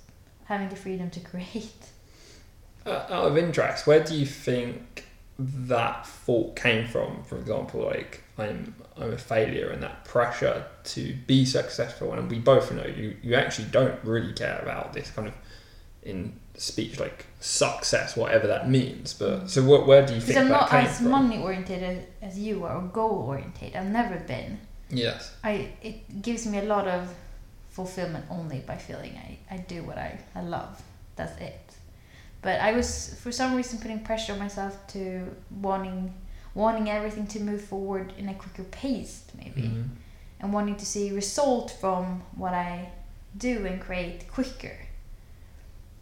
having 0.46 0.70
the 0.70 0.76
freedom 0.76 1.10
to 1.10 1.20
create. 1.32 1.88
Uh, 2.86 3.08
out 3.10 3.32
of 3.32 3.36
interest, 3.36 3.88
where 3.88 4.04
do 4.04 4.14
you 4.14 4.28
think 4.28 5.08
that 5.40 6.06
thought 6.06 6.56
came 6.56 6.86
from? 6.86 7.24
For 7.24 7.40
example, 7.40 7.82
like 7.82 8.23
I'm 8.38 8.76
I'm 8.98 9.14
a 9.14 9.18
failure, 9.18 9.70
and 9.70 9.84
that 9.84 10.06
pressure 10.06 10.66
to 10.86 11.16
be 11.28 11.46
successful. 11.46 12.14
And 12.14 12.30
we 12.30 12.40
both 12.40 12.72
know 12.72 12.86
you 12.86 13.16
you 13.22 13.36
actually 13.36 13.68
don't 13.70 14.00
really 14.04 14.34
care 14.34 14.60
about 14.62 14.94
this 14.94 15.12
kind 15.12 15.28
of 15.28 15.34
in 16.02 16.40
speech 16.56 17.00
like 17.00 17.26
success, 17.40 18.16
whatever 18.16 18.48
that 18.48 18.70
means. 18.70 19.14
But 19.14 19.50
so 19.50 19.64
what? 19.64 19.86
Where 19.88 20.06
do 20.06 20.14
you 20.16 20.22
think 20.22 20.40
I'm 20.40 20.50
that 20.50 20.62
not 20.62 20.70
came 20.70 20.86
as 20.86 20.98
from? 20.98 21.12
money 21.12 21.40
oriented 21.42 22.08
as 22.22 22.38
you 22.40 22.64
are, 22.66 22.78
or 22.78 22.82
goal 22.82 23.26
oriented. 23.28 23.76
I've 23.76 23.92
never 23.92 24.18
been. 24.20 24.60
Yes. 24.90 25.36
I 25.44 25.72
it 25.82 26.22
gives 26.22 26.46
me 26.46 26.60
a 26.60 26.64
lot 26.64 26.88
of 26.88 27.14
fulfillment 27.70 28.26
only 28.30 28.60
by 28.60 28.78
feeling 28.78 29.18
I, 29.18 29.56
I 29.56 29.58
do 29.58 29.84
what 29.84 29.98
I, 29.98 30.20
I 30.36 30.42
love. 30.42 30.82
That's 31.16 31.40
it. 31.42 31.60
But 32.42 32.62
I 32.62 32.74
was 32.74 33.16
for 33.22 33.32
some 33.32 33.56
reason 33.56 33.80
putting 33.80 34.02
pressure 34.02 34.34
on 34.34 34.40
myself 34.40 34.78
to 34.90 35.36
wanting 35.50 36.14
wanting 36.56 36.90
everything 36.90 37.28
to 37.28 37.40
move 37.40 37.62
forward 37.64 38.14
in 38.18 38.30
a 38.30 38.34
quicker 38.34 38.64
pace 38.64 39.24
maybe. 39.38 39.64
Mhm. 39.64 39.90
And 40.40 40.52
wanting 40.54 40.76
to 40.76 40.86
see 40.86 41.12
result 41.12 41.72
from 41.72 42.22
what 42.36 42.54
I 42.54 42.90
do 43.38 43.66
and 43.66 43.80
create 43.82 44.30
quicker. 44.32 44.78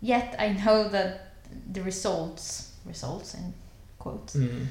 Yet 0.01 0.35
I 0.39 0.49
know 0.53 0.89
that 0.89 1.33
the 1.71 1.81
results 1.83 2.71
results 2.85 3.33
in 3.35 3.53
quotes 3.99 4.35
Mm. 4.35 4.67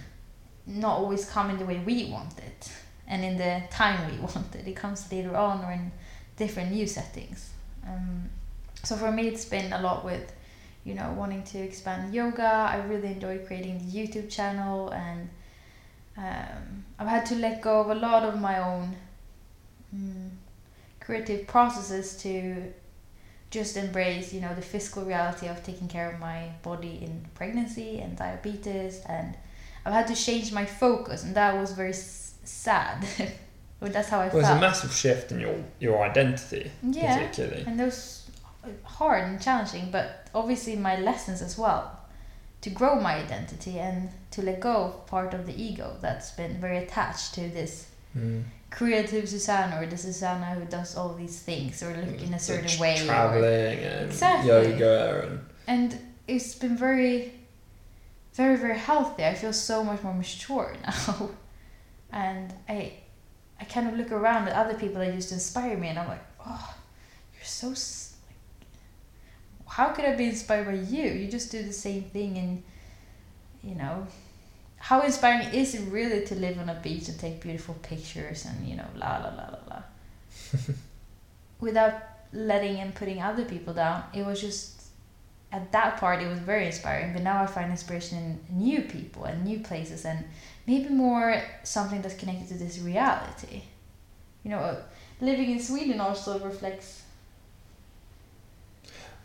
not 0.66 0.98
always 0.98 1.24
come 1.24 1.50
in 1.50 1.58
the 1.58 1.64
way 1.64 1.78
we 1.78 2.10
want 2.10 2.38
it 2.38 2.70
and 3.06 3.24
in 3.24 3.36
the 3.36 3.62
time 3.70 4.10
we 4.10 4.18
want 4.28 4.54
it. 4.54 4.66
It 4.66 4.74
comes 4.76 5.10
later 5.12 5.36
on 5.36 5.64
or 5.64 5.70
in 5.72 5.92
different 6.36 6.72
new 6.72 6.86
settings. 6.86 7.50
Um, 7.86 8.30
so 8.82 8.96
for 8.96 9.10
me, 9.12 9.28
it's 9.28 9.44
been 9.44 9.72
a 9.72 9.80
lot 9.80 10.04
with, 10.04 10.32
you 10.84 10.94
know, 10.94 11.12
wanting 11.16 11.42
to 11.52 11.58
expand 11.58 12.14
yoga. 12.14 12.50
I 12.74 12.76
really 12.88 13.08
enjoyed 13.12 13.46
creating 13.46 13.78
the 13.78 13.90
YouTube 13.98 14.28
channel 14.30 14.90
and 14.90 15.28
um, 16.20 16.85
I've 16.98 17.09
had 17.09 17.24
to 17.26 17.35
let 17.37 17.62
go 17.62 17.80
of 17.80 17.90
a 17.90 17.94
lot 17.94 18.22
of 18.24 18.38
my 18.40 18.59
own 18.59 18.94
mm, 19.94 20.28
creative 21.00 21.46
processes 21.46 22.16
to 22.22 22.72
just 23.50 23.76
embrace, 23.76 24.33
you 24.33 24.40
know, 24.40 24.54
the 24.54 24.62
physical 24.62 25.04
reality 25.04 25.48
of 25.48 25.62
taking 25.64 25.88
care 25.88 26.11
of 26.12 26.20
my 26.20 26.50
body 26.62 27.00
in 27.02 27.26
pregnancy 27.35 27.98
and 27.98 28.16
diabetes 28.16 29.00
and 29.09 29.37
I've 29.85 29.94
had 29.94 30.06
to 30.09 30.14
change 30.14 30.52
my 30.52 30.66
focus, 30.66 31.24
and 31.24 31.35
that 31.37 31.56
was 31.59 31.72
very 31.72 31.90
s- 31.90 32.35
sad. 32.44 32.98
but 33.80 33.94
that's 33.94 34.11
how 34.11 34.18
I 34.20 34.24
Well, 34.26 34.35
there's 34.35 34.46
felt. 34.46 34.59
a 34.59 34.61
massive 34.61 34.92
shift 34.92 35.33
in 35.33 35.40
your 35.40 35.56
your 35.80 36.02
identity, 36.04 36.70
yeah, 36.83 37.16
particularly. 37.16 37.64
and 37.66 37.80
those 37.80 38.30
hard 38.85 39.24
and 39.24 39.40
challenging, 39.40 39.90
but 39.90 40.28
obviously 40.35 40.76
my 40.76 40.96
lessons 41.00 41.40
as 41.40 41.56
well 41.56 41.98
to 42.61 42.68
grow 42.68 43.00
my 43.00 43.14
identity 43.14 43.78
and 43.78 44.11
to 44.32 44.42
let 44.42 44.60
go 44.60 44.72
of 44.84 45.06
part 45.06 45.34
of 45.34 45.46
the 45.46 45.60
ego 45.62 45.96
that's 46.00 46.30
been 46.32 46.60
very 46.60 46.78
attached 46.78 47.34
to 47.34 47.48
this 47.48 47.86
Mm. 48.16 48.42
creative 48.70 49.28
Susanna 49.28 49.80
or 49.80 49.86
the 49.86 49.96
Susanna 49.96 50.46
who 50.56 50.64
does 50.64 50.96
all 50.96 51.14
these 51.14 51.38
things 51.40 51.80
or 51.80 51.94
look 51.96 52.20
in 52.20 52.34
a 52.34 52.40
certain 52.40 52.76
way. 52.80 53.00
or- 53.00 53.04
Traveling 53.06 53.78
and 53.78 54.10
Exactly. 54.10 54.48
yoga 54.50 55.28
and 55.28 55.40
and 55.68 55.98
it's 56.26 56.56
been 56.56 56.76
very 56.76 57.32
very 58.34 58.56
very 58.56 58.76
healthy 58.78 59.24
i 59.24 59.34
feel 59.34 59.52
so 59.52 59.84
much 59.84 60.02
more 60.02 60.14
mature 60.14 60.74
now 60.86 61.30
and 62.12 62.52
i 62.68 62.92
i 63.60 63.64
kind 63.64 63.86
of 63.88 63.94
look 63.94 64.10
around 64.10 64.48
at 64.48 64.54
other 64.54 64.74
people 64.82 64.98
that 65.00 65.14
used 65.14 65.28
to 65.28 65.34
inspire 65.34 65.76
me 65.76 65.86
and 65.88 65.98
i'm 66.00 66.08
like 66.08 66.24
oh 66.46 66.74
you're 67.34 67.44
so 67.44 67.68
like, 67.68 67.78
how 69.76 69.88
could 69.94 70.04
i 70.04 70.16
be 70.16 70.24
inspired 70.24 70.66
by 70.66 70.72
you 70.74 71.04
you 71.10 71.28
just 71.30 71.52
do 71.52 71.62
the 71.62 71.72
same 71.72 72.02
thing 72.02 72.36
and 72.38 72.62
you 73.62 73.75
know 73.75 74.07
how 74.79 75.03
inspiring 75.03 75.46
is 75.53 75.75
it 75.75 75.90
really 75.90 76.25
to 76.25 76.35
live 76.35 76.59
on 76.59 76.68
a 76.68 76.81
beach 76.83 77.09
and 77.09 77.18
take 77.18 77.40
beautiful 77.40 77.75
pictures 77.83 78.46
and 78.46 78.66
you 78.66 78.77
know 78.77 78.87
la 78.96 79.18
la 79.18 79.29
la 79.29 79.49
la 79.51 79.59
la? 79.68 79.83
Without 81.61 81.94
letting 82.33 82.79
and 82.81 82.94
putting 82.94 83.20
other 83.20 83.44
people 83.44 83.75
down 83.75 84.05
it 84.14 84.25
was 84.25 84.40
just 84.40 84.83
at 85.53 85.70
that 85.73 85.96
part 85.99 86.23
it 86.23 86.29
was 86.29 86.38
very 86.38 86.66
inspiring 86.66 87.12
but 87.12 87.23
now 87.23 87.42
i 87.42 87.46
find 87.46 87.70
inspiration 87.70 88.18
in 88.18 88.59
new 88.59 88.81
people 88.83 89.25
and 89.25 89.44
new 89.44 89.59
places 89.59 90.05
and 90.05 90.25
maybe 90.66 90.88
more 90.88 91.42
something 91.64 92.01
that's 92.01 92.14
connected 92.14 92.49
to 92.49 92.55
this 92.55 92.79
reality. 92.79 93.62
You 94.44 94.53
know 94.53 94.79
living 95.20 95.51
in 95.51 95.61
sweden 95.61 96.01
also 96.01 96.38
reflects 96.38 97.03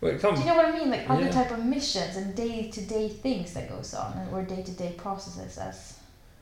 well, 0.01 0.17
do 0.17 0.27
you 0.27 0.45
know 0.45 0.55
what 0.55 0.65
i 0.65 0.71
mean 0.77 0.89
like 0.89 1.09
other 1.09 1.23
Yeah. 1.23 1.31
type 1.31 1.51
of 1.51 1.63
missions 1.63 2.15
and 2.17 2.35
day-to-day 2.35 3.09
things 3.09 3.53
that 3.53 3.69
goes 3.69 3.93
on 3.93 4.13
and- 4.17 4.33
or 4.33 4.43
day-to-day 4.43 4.93
processes 4.97 5.57
as 5.57 5.93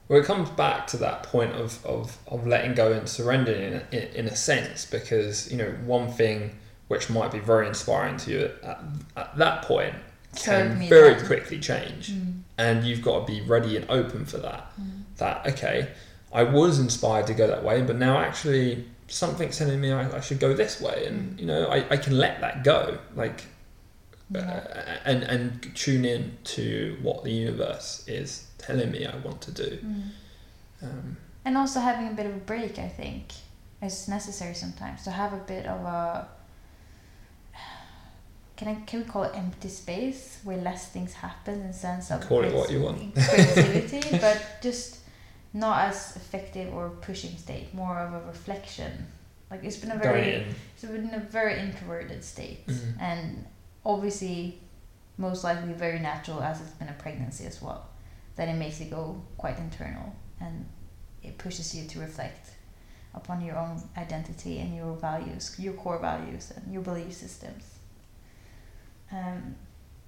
Well, 0.09 0.19
it 0.19 0.25
comes 0.25 0.49
back 0.49 0.85
to 0.87 0.97
that 0.97 1.23
point 1.23 1.53
of, 1.53 1.83
of, 1.85 2.17
of 2.27 2.45
letting 2.45 2.73
go 2.73 2.91
and 2.91 3.07
surrendering 3.07 3.61
in, 3.61 3.81
in, 3.97 4.03
in 4.13 4.25
a 4.27 4.35
sense, 4.35 4.85
because, 4.85 5.49
you 5.49 5.57
know, 5.57 5.71
one 5.85 6.11
thing 6.11 6.59
which 6.89 7.09
might 7.09 7.31
be 7.31 7.39
very 7.39 7.67
inspiring 7.67 8.17
to 8.17 8.31
you 8.31 8.39
at, 8.63 8.83
at 9.15 9.37
that 9.37 9.61
point, 9.63 9.95
can 10.35 10.77
very 10.89 11.13
that. 11.13 11.25
quickly 11.25 11.57
change. 11.59 12.11
Mm. 12.11 12.41
And 12.57 12.83
you've 12.83 13.01
got 13.01 13.25
to 13.25 13.33
be 13.33 13.41
ready 13.41 13.77
and 13.77 13.85
open 13.89 14.25
for 14.25 14.39
that. 14.39 14.69
Mm. 14.79 15.03
That, 15.17 15.47
okay, 15.47 15.87
I 16.33 16.43
was 16.43 16.79
inspired 16.79 17.27
to 17.27 17.33
go 17.33 17.47
that 17.47 17.63
way, 17.63 17.81
but 17.81 17.95
now 17.95 18.17
actually 18.17 18.85
something's 19.07 19.57
telling 19.57 19.79
me 19.81 19.91
I, 19.91 20.17
I 20.17 20.21
should 20.21 20.39
go 20.39 20.53
this 20.53 20.81
way. 20.81 21.05
And, 21.05 21.39
you 21.39 21.45
know, 21.45 21.67
I, 21.67 21.85
I 21.89 21.97
can 21.97 22.17
let 22.17 22.41
that 22.41 22.63
go. 22.63 22.97
Like, 23.15 23.45
uh, 24.35 24.61
and, 25.05 25.23
and 25.23 25.75
tune 25.75 26.05
in 26.05 26.37
to 26.43 26.97
what 27.01 27.23
the 27.23 27.31
universe 27.31 28.03
is 28.07 28.47
telling 28.57 28.91
me 28.91 29.05
I 29.05 29.15
want 29.17 29.41
to 29.41 29.51
do. 29.51 29.77
Mm. 29.77 30.03
Um, 30.81 31.17
And 31.45 31.57
also 31.57 31.79
having 31.79 32.07
a 32.07 32.13
bit 32.13 32.25
of 32.25 32.33
a 32.33 32.39
break, 32.39 32.79
I 32.79 32.87
think, 32.87 33.33
is 33.81 34.07
necessary 34.07 34.55
sometimes 34.55 35.03
to 35.03 35.11
have 35.11 35.33
a 35.33 35.37
bit 35.37 35.65
of 35.65 35.81
a. 35.81 36.27
Can 38.55 38.67
I 38.67 38.75
can 38.85 38.99
we 39.01 39.05
call 39.05 39.23
it 39.23 39.35
empty 39.35 39.67
space 39.67 40.39
where 40.43 40.57
less 40.57 40.87
things 40.87 41.13
happen 41.13 41.55
in 41.55 41.67
the 41.67 41.73
sense 41.73 42.11
of 42.11 42.25
Call 42.27 42.43
it 42.43 42.53
what 42.53 42.71
you 42.71 42.81
want. 42.81 43.13
creativity, 43.15 44.17
but 44.19 44.41
just 44.61 44.99
not 45.53 45.87
as 45.89 46.15
effective 46.15 46.73
or 46.73 46.89
pushing 46.89 47.37
state, 47.37 47.73
more 47.73 47.99
of 47.99 48.13
a 48.13 48.25
reflection. 48.27 48.91
Like 49.51 49.63
it's 49.63 49.77
been 49.77 49.91
a 49.91 49.97
very 49.97 50.45
it's 50.75 50.83
been 50.83 51.13
a 51.13 51.19
very 51.19 51.59
introverted 51.59 52.23
state, 52.23 52.65
Mhm. 52.67 52.99
and 52.99 53.45
obviously, 53.85 54.59
most 55.17 55.43
likely 55.43 55.73
very 55.73 55.99
natural 55.99 56.41
as 56.41 56.59
it's 56.61 56.71
been 56.71 56.89
a 56.89 56.93
pregnancy 56.93 57.45
as 57.45 57.61
well. 57.61 57.87
That 58.35 58.47
it 58.49 58.55
makes 58.55 58.81
it 58.81 58.89
go 58.89 59.21
quite 59.37 59.57
internal 59.59 60.15
and 60.41 60.65
it 61.21 61.37
pushes 61.37 61.75
you 61.75 61.87
to 61.87 61.99
reflect 61.99 62.49
upon 63.13 63.41
your 63.41 63.55
own 63.57 63.79
identity 63.95 64.59
and 64.59 64.75
your 64.75 64.95
values, 64.95 65.55
your 65.59 65.73
core 65.73 65.99
values 65.99 66.51
and 66.55 66.73
your 66.73 66.81
belief 66.81 67.13
systems. 67.13 67.63
Um, 69.11 69.55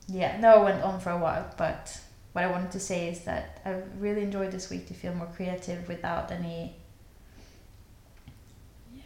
yeah, 0.08 0.38
no, 0.40 0.62
it 0.62 0.64
went 0.66 0.82
on 0.84 1.00
for 1.00 1.12
a 1.12 1.18
while, 1.20 1.46
but 1.58 2.00
what 2.36 2.44
I 2.44 2.48
wanted 2.52 2.72
to 2.72 2.82
say 2.82 3.08
is 3.08 3.22
that 3.22 3.62
I 3.64 3.76
really 3.98 4.22
enjoyed 4.22 4.52
this 4.52 4.70
week 4.70 4.88
to 4.90 4.94
feel 4.94 5.14
more 5.16 5.30
creative 5.38 5.88
without 5.88 6.34
any, 6.34 6.76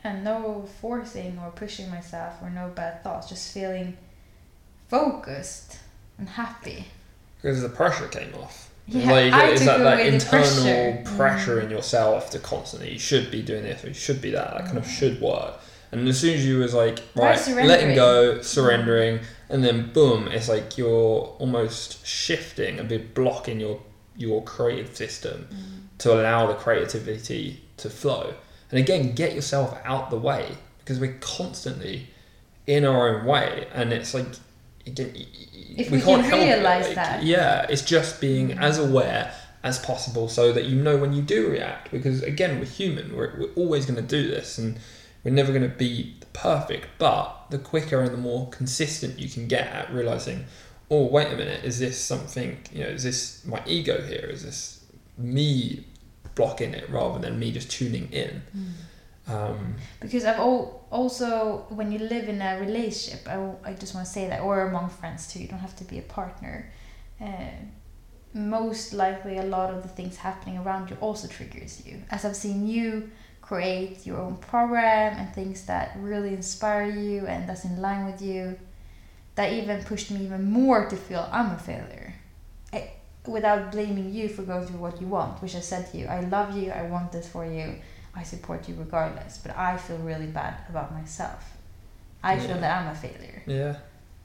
yeah, 0.04 0.20
no 0.22 0.68
forcing 0.82 1.38
or 1.44 1.52
pushing 1.52 1.92
myself 1.92 2.34
or 2.42 2.50
no 2.50 2.70
bad 2.70 3.04
thoughts, 3.04 3.30
just 3.30 3.54
feeling 3.54 3.98
focused 4.88 5.78
and 6.18 6.28
happy. 6.28 6.86
because 7.40 7.62
the 7.62 7.70
pressure 7.70 8.08
came 8.08 8.34
off. 8.36 8.72
Yeah, 8.88 9.12
like 9.12 9.32
I 9.34 9.50
it's 9.50 9.62
took 9.62 9.68
that, 9.68 9.78
that 9.84 9.94
away 9.94 10.10
the 10.10 10.16
internal 10.16 11.04
pressure. 11.04 11.16
pressure, 11.16 11.62
Mm. 11.62 11.64
in 11.66 11.70
yourself 11.70 12.32
to 12.32 12.40
constantly 12.40 12.92
you 12.94 12.98
should 13.00 13.30
be 13.30 13.44
doing 13.44 13.62
this 13.62 13.84
or 13.84 13.90
you 13.90 13.94
should 13.94 14.20
be 14.22 14.32
that. 14.32 14.52
That 14.58 14.66
kind 14.66 14.80
of 14.80 14.88
should 14.88 15.22
work. 15.22 15.54
And 15.92 16.08
as 16.08 16.20
soon 16.20 16.34
as 16.34 16.44
you 16.46 16.58
was 16.58 16.74
like 16.74 17.00
right, 17.16 17.40
letting 17.48 17.96
go, 17.96 18.42
surrendering, 18.42 19.20
and 19.50 19.64
then 19.64 19.92
boom, 19.92 20.28
it's 20.28 20.48
like 20.48 20.78
you're 20.78 21.36
almost 21.40 22.06
shifting 22.06 22.80
a 22.80 22.84
bit, 22.84 23.14
blocking 23.14 23.60
your 23.60 23.82
your 24.16 24.44
creative 24.44 24.96
system 24.96 25.48
mm. 25.52 25.98
to 25.98 26.14
allow 26.14 26.46
the 26.48 26.54
creativity 26.54 27.64
to 27.78 27.90
flow. 27.90 28.34
And 28.70 28.80
again, 28.80 29.16
get 29.16 29.34
yourself 29.34 29.78
out 29.84 30.10
the 30.10 30.20
way 30.20 30.58
because 30.80 31.00
we're 31.00 31.18
constantly 31.22 32.08
in 32.68 32.86
our 32.86 33.18
own 33.18 33.26
way, 33.26 33.68
and 33.74 33.92
it's 33.92 34.14
like 34.14 34.28
again, 34.86 35.14
If 35.16 35.90
we, 35.90 35.98
we 35.98 36.04
can't 36.04 36.22
can 36.22 36.30
help 36.30 36.44
realise 36.44 36.86
it. 36.86 36.90
Like, 36.90 36.96
that. 36.96 37.24
yeah, 37.24 37.66
it's 37.70 37.82
just 37.82 38.22
being 38.22 38.50
mm. 38.50 38.62
as 38.62 38.78
aware 38.78 39.34
as 39.64 39.80
possible 39.80 40.30
so 40.30 40.54
that 40.54 40.66
you 40.66 40.82
know 40.82 40.96
when 40.98 41.12
you 41.14 41.22
do 41.22 41.50
react. 41.50 41.92
Because 41.92 42.22
again, 42.24 42.60
we're 42.60 42.66
human. 42.66 43.16
We're, 43.16 43.34
we're 43.40 43.54
always 43.56 43.86
going 43.86 43.96
to 43.96 44.08
do 44.08 44.28
this, 44.28 44.58
and 44.58 44.78
we're 45.24 45.34
never 45.34 45.52
going 45.52 45.70
to 45.70 45.78
be 45.78 46.16
perfect. 46.34 46.88
But 46.98 47.46
the 47.50 47.58
quicker 47.58 48.02
and 48.02 48.14
the 48.14 48.18
more 48.18 48.50
consistent 48.50 49.20
you 49.20 49.30
can 49.30 49.48
get 49.48 49.68
at 49.68 49.94
realizing, 49.94 50.46
oh, 50.90 51.06
wait 51.06 51.28
a 51.28 51.36
minute, 51.36 51.64
is 51.64 51.80
this 51.80 52.00
something? 52.00 52.58
You 52.72 52.84
know, 52.84 52.90
is 52.90 53.04
this 53.04 53.46
my 53.46 53.62
ego 53.66 54.02
here? 54.02 54.28
Is 54.32 54.44
this 54.44 54.86
me 55.18 55.86
blocking 56.36 56.74
it 56.74 56.90
rather 56.90 57.20
than 57.20 57.38
me 57.38 57.52
just 57.52 57.70
tuning 57.70 58.12
in? 58.12 58.42
Um, 59.28 59.76
because 60.00 60.26
I've 60.26 60.40
al- 60.40 60.88
also 60.90 61.66
when 61.70 61.92
you 61.92 62.00
live 62.00 62.28
in 62.30 62.42
a 62.42 62.60
relationship, 62.60 63.28
I, 63.28 63.52
I 63.64 63.74
just 63.74 63.94
want 63.94 64.08
to 64.08 64.12
say 64.12 64.28
that, 64.28 64.42
or 64.42 64.62
among 64.62 64.90
friends 64.90 65.32
too. 65.32 65.40
You 65.40 65.48
don't 65.48 65.60
have 65.60 65.76
to 65.76 65.84
be 65.84 66.00
a 66.00 66.02
partner. 66.02 66.72
Uh, 67.22 67.52
most 68.34 68.94
likely, 68.94 69.38
a 69.38 69.44
lot 69.44 69.74
of 69.74 69.84
the 69.84 69.90
things 69.90 70.18
happening 70.18 70.58
around 70.58 70.90
you 70.90 70.98
also 71.02 71.28
triggers 71.28 71.86
you. 71.86 72.02
As 72.10 72.26
I've 72.26 72.36
seen 72.36 72.68
you 72.68 73.10
create 73.50 74.06
your 74.06 74.20
own 74.20 74.36
program 74.36 75.18
and 75.18 75.34
things 75.34 75.66
that 75.66 75.98
really 75.98 76.30
inspire 76.36 76.88
you 76.88 77.26
and 77.26 77.50
that's 77.50 77.66
in 77.66 77.82
line 77.82 78.06
with 78.06 78.22
you, 78.22 78.56
that 79.34 79.52
even 79.52 79.84
pushed 79.84 80.12
me 80.12 80.24
even 80.24 80.52
more 80.52 80.88
to 80.88 80.96
feel 80.96 81.28
I'm 81.32 81.50
a 81.54 81.58
failure. 81.58 82.14
I, 82.72 82.92
without 83.26 83.72
blaming 83.72 84.14
you 84.14 84.30
for 84.30 84.44
going 84.44 84.68
through 84.68 84.78
what 84.78 85.02
you 85.02 85.08
want, 85.08 85.42
which 85.42 85.56
I 85.56 85.62
said 85.62 85.92
to 85.92 85.98
you, 85.98 86.06
I 86.06 86.20
love 86.20 86.56
you, 86.56 86.70
I 86.70 86.84
want 86.84 87.12
this 87.12 87.28
for 87.28 87.44
you, 87.44 87.74
I 88.14 88.22
support 88.22 88.70
you 88.70 88.76
regardless, 88.78 89.40
but 89.40 89.58
I 89.58 89.78
feel 89.78 89.98
really 89.98 90.28
bad 90.28 90.54
about 90.70 90.94
myself. 90.94 91.44
I 92.22 92.38
feel 92.38 92.60
that 92.60 92.72
I'm 92.78 92.90
a 92.92 92.96
failure. 92.96 93.42
yeah, 93.48 93.78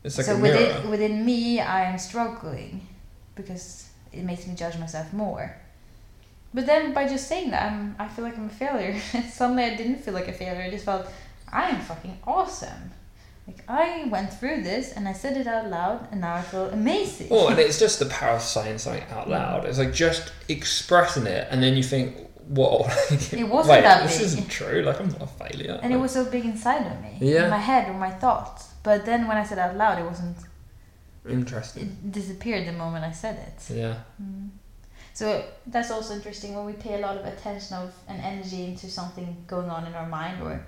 it's 0.03 0.19
like 0.19 0.27
so 0.27 0.37
within 0.37 0.91
within 0.91 1.25
me, 1.25 1.61
I 1.61 1.85
am 1.85 1.99
struggling 1.99 2.87
because 3.37 3.89
it 4.13 4.25
makes 4.25 4.47
me 4.47 4.55
judge 4.55 4.77
myself 4.77 5.13
more. 5.15 5.57
But 6.55 6.67
then 6.67 6.95
by 6.95 7.07
just 7.09 7.27
saying 7.29 7.51
that, 7.51 7.63
I'm 7.71 7.97
I 7.99 8.07
feel 8.09 8.25
like 8.25 8.39
I'm 8.39 8.47
a 8.47 8.49
failure. 8.65 8.99
Suddenly, 9.33 9.65
I 9.65 9.75
didn't 9.77 9.99
feel 10.05 10.15
like 10.15 10.29
a 10.29 10.33
failure. 10.33 10.63
I 10.63 10.71
just 10.71 10.85
felt 10.85 11.07
I 11.53 11.69
am 11.71 11.81
fucking 11.81 12.17
awesome. 12.27 12.93
Like 13.47 13.63
I 13.69 14.05
went 14.09 14.33
through 14.33 14.63
this 14.63 14.93
and 14.93 15.07
I 15.07 15.13
said 15.13 15.37
it 15.37 15.47
out 15.47 15.69
loud, 15.69 16.09
and 16.11 16.21
now 16.23 16.35
I 16.37 16.43
feel 16.43 16.67
amazing. 16.71 17.29
Well, 17.29 17.49
and 17.49 17.59
it's 17.59 17.79
just 17.79 17.99
the 17.99 18.07
power 18.07 18.37
of 18.37 18.43
saying 18.43 18.79
something 18.79 19.03
out 19.11 19.29
loud. 19.29 19.65
It's 19.67 19.79
like 19.79 19.93
just 19.93 20.33
expressing 20.49 21.27
it, 21.27 21.49
and 21.51 21.63
then 21.63 21.77
you 21.77 21.83
think, 21.83 22.07
"Whoa, 22.49 22.79
like, 23.11 23.33
It 23.35 23.49
wasn't 23.57 23.75
wait, 23.77 23.83
that 23.83 24.01
big. 24.01 24.09
this 24.09 24.19
big." 24.19 24.27
isn't 24.27 24.49
true. 24.49 24.83
Like 24.83 24.99
I'm 25.01 25.09
not 25.09 25.23
a 25.23 25.27
failure." 25.27 25.79
and 25.83 25.93
it 25.93 25.97
was 25.99 26.13
so 26.13 26.25
big 26.25 26.45
inside 26.47 26.87
of 26.87 26.97
me, 27.03 27.19
Yeah. 27.21 27.45
in 27.45 27.51
my 27.51 27.59
head 27.71 27.89
or 27.91 27.95
my 27.99 28.11
thoughts. 28.11 28.69
But 28.83 29.05
then 29.05 29.27
when 29.29 29.37
I 29.37 29.45
said 29.45 29.59
it 29.59 29.63
out 29.63 29.77
loud, 29.77 29.99
it 29.99 30.07
wasn't. 30.07 30.37
interesting. 31.29 31.83
It 31.85 32.13
disappeared 32.13 32.67
the 32.69 32.73
moment 32.73 33.05
I 33.05 33.13
said 33.13 33.37
it. 33.49 33.75
Yeah, 33.75 33.95
mm. 34.23 34.49
So 35.15 35.45
that's 35.69 35.91
also 35.93 36.13
interesting 36.15 36.55
when 36.57 36.67
we 36.67 36.73
pay 36.73 36.95
a 36.95 36.99
lot 36.99 37.17
of 37.17 37.25
attention 37.25 37.77
of 37.77 37.95
and 38.09 38.21
energy 38.21 38.65
into 38.65 38.91
something 38.91 39.37
going 39.47 39.71
on 39.71 39.87
in 39.87 39.95
our 39.95 40.09
mind 40.09 40.43
or 40.43 40.61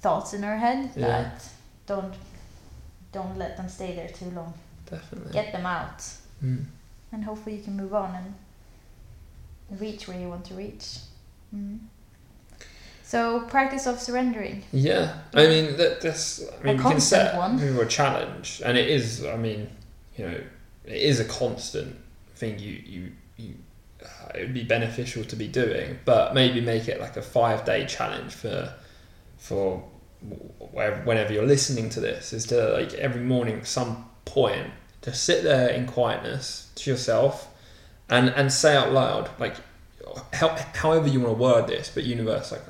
thoughts 0.00 0.32
in 0.32 0.42
our 0.44 0.56
head 0.56 0.90
Yeah. 0.96 1.06
that 1.06 1.44
don't 1.86 2.14
don't 3.12 3.36
let 3.36 3.56
them 3.56 3.68
stay 3.68 3.94
there 3.94 4.08
too 4.08 4.30
long. 4.30 4.54
definitely. 4.90 5.32
Get 5.32 5.52
them 5.52 5.66
out, 5.66 5.98
Mm. 6.42 6.64
and 7.12 7.24
hopefully 7.24 7.56
you 7.56 7.62
can 7.62 7.76
move 7.76 7.94
on 7.94 8.14
and 8.14 8.34
reach 9.80 10.08
where 10.08 10.18
you 10.18 10.28
want 10.28 10.44
to 10.46 10.54
reach. 10.54 10.98
Mm. 11.54 11.78
So 13.04 13.40
practice 13.40 13.86
of 13.86 14.00
surrendering. 14.00 14.62
Yeah, 14.72 15.18
I 15.34 15.46
mean 15.48 15.76
that, 15.76 16.00
that's. 16.00 16.40
I 16.40 16.44
mean, 16.44 16.58
we 16.62 16.68
can 16.70 16.78
constant 16.78 17.02
set 17.02 17.36
one. 17.36 17.58
people 17.58 17.80
a 17.80 17.86
challenge, 17.86 18.62
and 18.64 18.78
it 18.78 18.88
is. 18.88 19.24
I 19.24 19.36
mean, 19.36 19.68
you 20.16 20.26
know, 20.28 20.40
it 20.84 21.02
is 21.10 21.20
a 21.20 21.24
constant 21.24 21.96
thing. 22.36 22.58
You 22.58 22.72
you 22.94 23.12
it 24.34 24.42
would 24.42 24.54
be 24.54 24.64
beneficial 24.64 25.24
to 25.24 25.36
be 25.36 25.48
doing, 25.48 25.98
but 26.04 26.34
maybe 26.34 26.60
make 26.60 26.88
it 26.88 27.00
like 27.00 27.16
a 27.16 27.22
five 27.22 27.64
day 27.64 27.86
challenge 27.86 28.32
for 28.32 28.74
for 29.38 29.84
whenever 31.04 31.32
you're 31.32 31.46
listening 31.46 31.88
to 31.90 32.00
this. 32.00 32.32
Is 32.32 32.46
to 32.46 32.72
like 32.72 32.94
every 32.94 33.22
morning, 33.22 33.64
some 33.64 34.08
point, 34.24 34.70
just 35.02 35.24
sit 35.24 35.42
there 35.42 35.68
in 35.68 35.86
quietness 35.86 36.70
to 36.76 36.90
yourself, 36.90 37.48
and 38.08 38.28
and 38.30 38.52
say 38.52 38.76
out 38.76 38.92
loud 38.92 39.30
like 39.38 39.56
how, 40.32 40.56
however 40.74 41.08
you 41.08 41.20
want 41.20 41.36
to 41.36 41.42
word 41.42 41.66
this, 41.66 41.90
but 41.92 42.04
universe, 42.04 42.52
like 42.52 42.62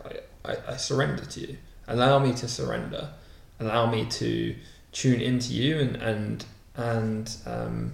I, 0.45 0.53
I, 0.53 0.73
I 0.73 0.77
surrender 0.77 1.25
to 1.25 1.41
you. 1.41 1.57
Allow 1.89 2.19
me 2.19 2.33
to 2.35 2.49
surrender. 2.49 3.11
Allow 3.59 3.91
me 3.91 4.07
to 4.07 4.55
tune 4.93 5.21
into 5.21 5.53
you 5.53 5.79
and 5.79 5.97
and 5.97 6.45
and 6.77 7.37
um, 7.47 7.93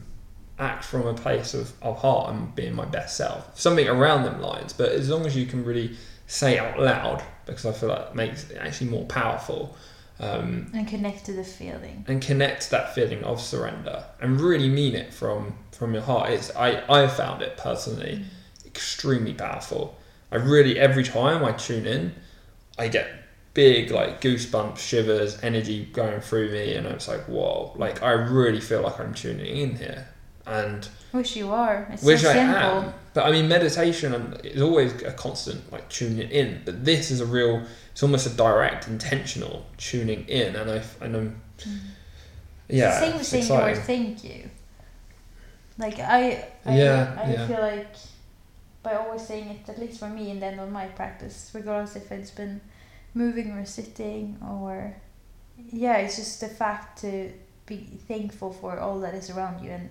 act 0.59 0.85
from 0.85 1.07
a 1.07 1.15
place 1.15 1.55
of, 1.55 1.73
of 1.83 1.99
heart 1.99 2.33
and 2.33 2.55
being 2.55 2.75
my 2.75 2.85
best 2.85 3.17
self. 3.17 3.59
Something 3.59 3.89
around 3.89 4.23
them 4.25 4.41
lines, 4.41 4.73
but 4.73 4.91
as 4.91 5.09
long 5.11 5.27
as 5.27 5.37
you 5.37 5.47
can 5.47 5.65
really 5.65 5.97
say 6.27 6.59
out 6.59 6.79
loud, 6.81 7.23
because 7.45 7.67
I 7.67 7.73
feel 7.73 7.91
like 7.91 8.09
it 8.09 8.15
makes 8.15 8.51
it 8.51 8.57
actually 8.57 8.91
more 8.91 9.05
powerful. 9.07 9.77
Um, 10.19 10.71
And 10.75 10.89
connect 10.89 11.27
to 11.27 11.33
the 11.35 11.45
feeling. 11.45 12.05
and 12.09 12.23
connect 12.23 12.71
that 12.71 12.95
feeling 12.95 13.23
of 13.23 13.39
surrender 13.41 14.03
and 14.21 14.41
really 14.41 14.69
mean 14.71 14.95
it 14.95 15.13
from 15.13 15.59
from 15.73 15.93
your 15.93 16.03
heart 16.05 16.31
it's 16.31 16.51
i 16.57 16.83
i 16.89 17.07
found 17.07 17.43
it 17.43 17.59
personally 17.59 18.25
extremely 18.65 19.35
powerful 19.35 19.95
i 20.33 20.37
really 20.37 20.79
every 20.79 21.05
time 21.05 21.45
i 21.45 21.53
tune 21.53 21.85
in 21.87 22.15
i 22.79 22.89
get 22.89 23.07
big 23.53 23.91
like 23.91 24.23
goosebumps 24.23 24.79
shivers 24.79 25.39
energy 25.43 25.85
going 25.93 26.19
through 26.21 26.51
me 26.51 26.75
and 26.75 26.87
it's 26.87 27.09
like 27.09 27.25
whoa 27.29 27.73
like 27.77 28.03
i 28.03 28.11
really 28.13 28.61
feel 28.61 28.81
like 28.81 28.99
i'm 28.99 29.13
tuning 29.13 29.55
in 29.55 29.77
here 29.77 30.09
and 30.47 30.89
Wish 31.13 31.37
you 31.37 31.51
are. 31.53 31.89
It's 31.93 32.03
which 32.03 32.21
so 32.21 32.31
I 32.31 32.35
simple. 32.35 32.57
am. 32.57 32.95
But 33.15 33.25
I 33.25 33.31
mean, 33.33 33.49
meditation 33.49 34.15
um, 34.15 34.35
is 34.45 34.61
always 34.61 34.93
a 35.03 35.13
constant 35.13 35.71
like 35.73 35.89
tuning 35.89 36.29
in. 36.31 36.63
But 36.65 36.85
this 36.85 37.11
is 37.11 37.21
a 37.21 37.27
real. 37.27 37.65
It's 37.93 38.03
almost 38.03 38.27
a 38.27 38.31
direct, 38.31 38.87
intentional 38.89 39.67
tuning 39.79 40.29
in, 40.29 40.55
and 40.57 40.71
I 40.71 40.83
and 41.01 41.17
I'm. 41.17 41.41
Mm. 41.61 41.79
Yeah, 42.69 42.89
It's 42.89 43.01
the 43.01 43.07
same 43.07 43.21
it's 43.21 43.29
saying 43.29 43.49
the 43.49 43.55
word 43.55 43.69
exciting. 43.79 44.17
thank 44.17 44.25
you. 44.25 44.51
Like 45.79 45.99
I, 46.01 46.49
I, 46.65 46.77
Yeah, 46.77 47.23
I 47.23 47.31
yeah. 47.33 47.47
feel 47.47 47.61
like 47.61 47.95
by 48.83 48.95
always 48.97 49.27
saying 49.27 49.49
it, 49.49 49.69
at 49.69 49.79
least 49.79 49.99
for 50.01 50.09
me, 50.09 50.31
and 50.31 50.41
then 50.43 50.59
on 50.59 50.73
my 50.73 50.87
practice, 50.87 51.51
regardless 51.55 51.97
if 51.97 52.11
it's 52.11 52.31
been 52.31 52.61
moving 53.15 53.51
or 53.53 53.65
sitting 53.65 54.37
or, 54.43 54.95
yeah, 55.73 55.97
it's 55.99 56.17
just 56.17 56.41
the 56.41 56.49
fact 56.49 57.01
to 57.03 57.33
be 57.67 57.77
thankful 58.09 58.53
for 58.53 58.79
all 58.79 59.01
that 59.01 59.15
is 59.15 59.31
around 59.31 59.63
you 59.65 59.71
and 59.71 59.91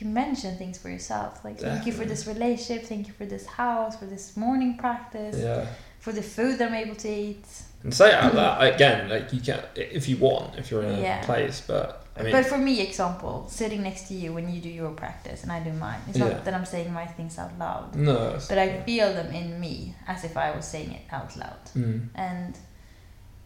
you 0.00 0.06
mention 0.08 0.56
things 0.56 0.78
for 0.78 0.88
yourself 0.88 1.44
like 1.44 1.58
thank 1.58 1.86
you 1.86 1.92
for 1.92 2.04
this 2.04 2.26
relationship 2.26 2.86
thank 2.86 3.06
you 3.08 3.12
for 3.12 3.26
this 3.26 3.46
house 3.46 3.96
for 3.96 4.06
this 4.06 4.36
morning 4.36 4.76
practice 4.76 5.36
Yeah. 5.38 5.66
for 5.98 6.12
the 6.12 6.22
food 6.22 6.58
that 6.58 6.68
i'm 6.68 6.74
able 6.74 6.96
to 6.96 7.08
eat 7.08 7.46
And 7.84 7.94
say 7.94 8.12
out 8.12 8.34
loud 8.34 8.62
again, 8.74 9.08
like 9.08 9.32
you 9.32 9.40
can 9.48 9.60
if 9.74 10.04
you 10.10 10.16
want, 10.28 10.48
if 10.60 10.70
you're 10.70 10.82
in 10.88 10.94
a 10.98 11.02
Yeah. 11.08 11.20
place. 11.30 11.58
But 11.72 11.86
I 12.18 12.22
mean, 12.24 12.32
but 12.36 12.44
for 12.52 12.58
me, 12.68 12.74
example, 12.88 13.34
sitting 13.60 13.82
next 13.88 14.02
to 14.08 14.14
you 14.20 14.28
when 14.36 14.46
you 14.52 14.60
do 14.68 14.72
your 14.82 14.90
practice 15.04 15.38
and 15.44 15.50
I 15.56 15.60
do 15.68 15.72
mine, 15.86 16.00
it's 16.08 16.18
Yeah. 16.18 16.26
not 16.28 16.44
that 16.44 16.52
I'm 16.58 16.66
saying 16.74 16.92
my 17.00 17.06
things 17.16 17.38
out 17.42 17.54
loud. 17.64 17.86
No, 17.96 18.18
But 18.50 18.58
I 18.58 18.66
feel 18.88 19.08
them 19.18 19.30
in 19.40 19.48
me 19.64 19.74
as 20.12 20.24
if 20.28 20.34
I 20.36 20.48
was 20.56 20.66
saying 20.74 20.90
it 20.98 21.04
out 21.18 21.30
loud. 21.42 21.62
Mm. 21.74 22.00
And 22.14 22.52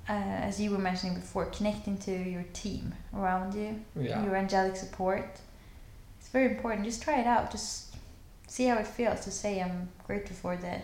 uh, 0.09 0.48
as 0.48 0.55
you 0.62 0.68
were 0.74 0.82
mentioning 0.90 1.14
before, 1.14 1.44
connecting 1.59 1.96
to 2.07 2.12
your 2.34 2.44
team 2.62 2.84
around 3.18 3.55
you, 3.55 3.70
Yeah. 4.09 4.24
your 4.24 4.34
angelic 4.44 4.76
support, 4.84 5.28
very 6.35 6.51
important. 6.55 6.85
Just 6.85 7.03
try 7.03 7.20
it 7.20 7.26
out. 7.26 7.51
Just 7.51 7.97
see 8.47 8.66
how 8.66 8.76
it 8.76 8.87
feels 8.87 9.20
to 9.20 9.30
say 9.30 9.62
I'm 9.62 9.89
grateful 10.07 10.37
for 10.37 10.57
the 10.57 10.82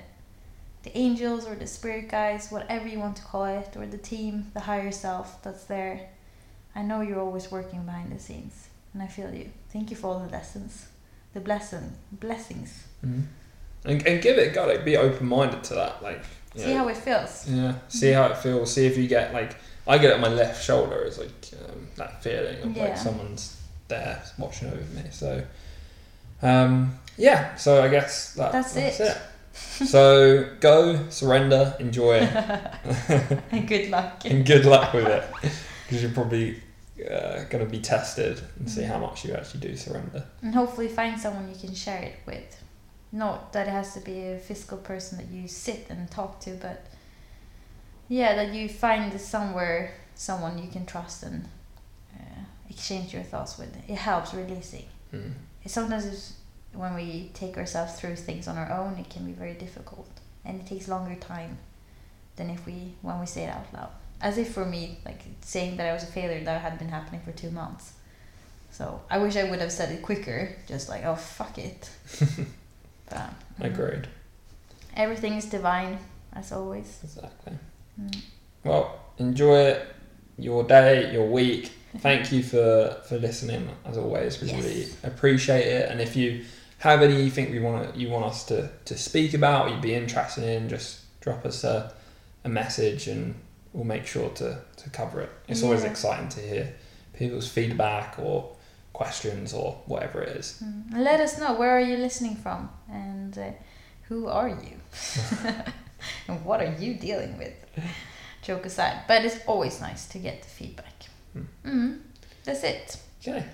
the 0.82 0.96
angels 0.96 1.46
or 1.46 1.54
the 1.54 1.66
spirit 1.66 2.08
guides, 2.08 2.50
whatever 2.50 2.88
you 2.88 2.98
want 2.98 3.16
to 3.16 3.22
call 3.22 3.44
it, 3.44 3.76
or 3.76 3.84
the 3.86 3.98
team, 3.98 4.50
the 4.54 4.60
higher 4.60 4.90
self 4.90 5.42
that's 5.42 5.64
there. 5.64 6.08
I 6.74 6.80
know 6.80 7.02
you're 7.02 7.20
always 7.20 7.50
working 7.50 7.82
behind 7.82 8.10
the 8.12 8.18
scenes, 8.18 8.68
and 8.94 9.02
I 9.02 9.06
feel 9.06 9.34
you. 9.34 9.50
Thank 9.70 9.90
you 9.90 9.96
for 9.96 10.06
all 10.06 10.20
the 10.20 10.32
lessons, 10.32 10.88
the 11.34 11.40
blessing, 11.40 11.92
blessings. 12.12 12.84
Mm. 13.04 13.24
And, 13.84 14.06
and 14.06 14.22
give 14.22 14.38
it 14.38 14.48
a 14.48 14.54
go. 14.54 14.66
Like, 14.66 14.84
be 14.84 14.96
open 14.96 15.26
minded 15.26 15.62
to 15.64 15.74
that. 15.74 16.02
Like, 16.02 16.24
See 16.56 16.68
know, 16.72 16.78
how 16.78 16.88
it 16.88 16.96
feels. 16.96 17.48
Yeah. 17.48 17.74
See 17.88 18.10
how 18.12 18.26
it 18.26 18.38
feels. 18.38 18.72
See 18.72 18.86
if 18.86 18.96
you 18.96 19.06
get 19.06 19.34
like 19.34 19.56
I 19.86 19.98
get 19.98 20.10
it 20.10 20.14
on 20.14 20.20
my 20.20 20.28
left 20.28 20.64
shoulder. 20.64 21.02
is 21.02 21.18
like 21.18 21.30
um, 21.68 21.88
that 21.96 22.22
feeling 22.22 22.62
of 22.62 22.76
Yeah. 22.76 22.84
like 22.84 22.98
someone's 22.98 23.59
there 23.90 24.22
watching 24.38 24.68
over 24.68 24.78
me. 24.94 25.02
So, 25.10 25.44
um, 26.42 26.98
yeah. 27.18 27.54
So 27.56 27.82
I 27.82 27.88
guess 27.88 28.32
that, 28.34 28.52
That's 28.52 28.74
it. 28.76 29.18
so 29.52 30.48
go, 30.60 31.08
surrender, 31.10 31.76
enjoy, 31.78 32.20
it, 32.22 32.32
And 33.52 33.68
good 33.68 33.90
luck. 33.90 34.22
and 34.24 34.46
good 34.46 34.64
luck 34.64 34.94
with 34.94 35.06
it 35.06 35.24
because 35.86 36.02
you're 36.02 36.12
probably 36.12 36.62
uh, 37.10 37.44
going 37.50 37.64
to 37.64 37.70
be 37.70 37.80
tested 37.80 38.40
and 38.58 38.70
see 38.70 38.82
how 38.82 38.98
much 38.98 39.24
you 39.24 39.34
actually 39.34 39.60
do 39.60 39.76
surrender. 39.76 40.24
And 40.42 40.54
hopefully 40.54 40.88
find 40.88 41.20
someone 41.20 41.48
you 41.48 41.56
can 41.56 41.74
share 41.74 42.02
it 42.02 42.16
with. 42.26 42.62
Not 43.12 43.52
that 43.52 43.66
it 43.66 43.70
has 43.70 43.94
to 43.94 44.00
be 44.00 44.28
a 44.28 44.38
physical 44.38 44.78
person 44.78 45.18
that 45.18 45.26
you 45.28 45.48
sit 45.48 45.86
and 45.90 46.08
talk 46.10 46.40
to, 46.40 46.50
but 46.52 46.86
yeah, 48.08 48.34
that 48.36 48.54
you 48.54 48.68
find 48.68 49.20
somewhere 49.20 49.94
someone 50.14 50.58
you 50.58 50.68
can 50.70 50.84
trust 50.86 51.22
and 51.22 51.48
exchange 52.70 53.12
your 53.12 53.22
thoughts 53.22 53.58
with. 53.58 53.74
It 53.76 53.92
It 53.92 53.98
helps 53.98 54.32
releasing. 54.32 54.86
Mm. 55.12 55.32
It 55.64 55.70
sometimes 55.70 56.06
it's, 56.06 56.34
when 56.72 56.94
we 56.94 57.30
take 57.34 57.56
ourselves 57.58 57.94
through 57.94 58.16
things 58.16 58.46
on 58.48 58.56
our 58.56 58.70
own, 58.72 58.96
it 58.98 59.10
can 59.10 59.26
be 59.26 59.32
very 59.32 59.54
difficult, 59.54 60.08
and 60.44 60.60
it 60.60 60.66
takes 60.66 60.88
longer 60.88 61.16
time 61.16 61.58
than 62.36 62.48
if 62.48 62.64
we 62.64 62.94
when 63.02 63.18
we 63.20 63.26
say 63.26 63.44
it 63.44 63.50
out 63.50 63.66
loud. 63.74 63.90
As 64.22 64.38
if 64.38 64.52
for 64.52 64.64
me, 64.64 64.98
like 65.04 65.20
saying 65.40 65.76
that 65.76 65.88
I 65.88 65.92
was 65.92 66.02
a 66.04 66.06
failure, 66.06 66.44
that 66.44 66.60
had 66.60 66.78
been 66.78 66.88
happening 66.88 67.20
for 67.22 67.32
two 67.32 67.50
months. 67.50 67.92
So 68.70 69.00
I 69.10 69.18
wish 69.18 69.36
I 69.36 69.44
would 69.50 69.60
have 69.60 69.72
said 69.72 69.90
it 69.92 70.02
quicker, 70.02 70.54
just 70.68 70.88
like 70.88 71.04
oh 71.04 71.16
fuck 71.16 71.58
it. 71.58 71.90
but 73.08 73.18
mm, 73.18 73.32
Agreed. 73.60 74.06
everything 74.96 75.34
is 75.34 75.46
divine, 75.46 75.98
as 76.32 76.52
always. 76.52 77.00
Exactly. 77.02 77.54
Mm. 78.00 78.22
Well, 78.62 79.00
enjoy 79.18 79.76
your 80.38 80.62
day, 80.64 81.12
your 81.12 81.26
week. 81.26 81.72
Thank 81.98 82.32
you 82.32 82.42
for 82.42 82.96
for 83.08 83.18
listening 83.18 83.68
as 83.84 83.96
always. 83.96 84.40
We 84.40 84.52
really 84.52 84.88
appreciate 85.02 85.66
it. 85.66 85.90
And 85.90 86.00
if 86.00 86.16
you 86.16 86.44
have 86.78 87.02
anything 87.02 87.50
we 87.50 87.58
want 87.58 87.96
you 87.96 88.08
want 88.08 88.26
us 88.26 88.44
to 88.46 88.70
to 88.84 88.96
speak 88.96 89.34
about, 89.34 89.66
or 89.66 89.70
you'd 89.70 89.82
be 89.82 89.94
interested 89.94 90.44
in, 90.44 90.68
just 90.68 91.20
drop 91.20 91.44
us 91.44 91.64
a 91.64 91.92
a 92.44 92.48
message 92.48 93.06
and 93.08 93.34
we'll 93.72 93.84
make 93.84 94.06
sure 94.06 94.30
to 94.30 94.58
to 94.76 94.90
cover 94.90 95.20
it. 95.20 95.30
It's 95.48 95.62
always 95.62 95.84
exciting 95.84 96.28
to 96.30 96.40
hear 96.40 96.74
people's 97.12 97.48
feedback 97.48 98.18
or 98.18 98.56
questions 98.92 99.52
or 99.52 99.80
whatever 99.86 100.22
it 100.22 100.36
is. 100.36 100.62
Mm. 100.64 100.98
Let 100.98 101.20
us 101.20 101.38
know 101.38 101.54
where 101.54 101.76
are 101.76 101.80
you 101.80 101.96
listening 101.96 102.36
from 102.36 102.70
and 102.90 103.36
uh, 103.36 103.50
who 104.08 104.26
are 104.26 104.48
you 104.48 104.80
and 106.28 106.44
what 106.44 106.60
are 106.60 106.74
you 106.78 106.94
dealing 106.94 107.36
with. 107.38 107.54
Joke 108.42 108.66
aside, 108.66 109.02
but 109.06 109.24
it's 109.24 109.38
always 109.46 109.80
nice 109.80 110.06
to 110.08 110.18
get 110.18 110.42
the 110.42 110.48
feedback. 110.48 110.99
Mm. 111.64 112.00
That's 112.44 112.64
it. 112.64 112.96
Okay. 113.20 113.44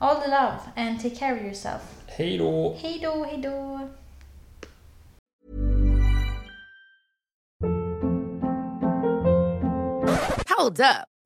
All 0.00 0.20
the 0.20 0.28
love 0.28 0.60
and 0.76 1.00
take 1.00 1.16
care 1.16 1.36
of 1.36 1.42
yourself. 1.42 1.82
Hej 2.06 2.38
då! 2.38 2.76
Hej 2.80 2.98
då, 3.02 3.24
hej 3.24 3.38
då. 3.42 3.88
Hold 10.56 10.80
up. 10.80 11.17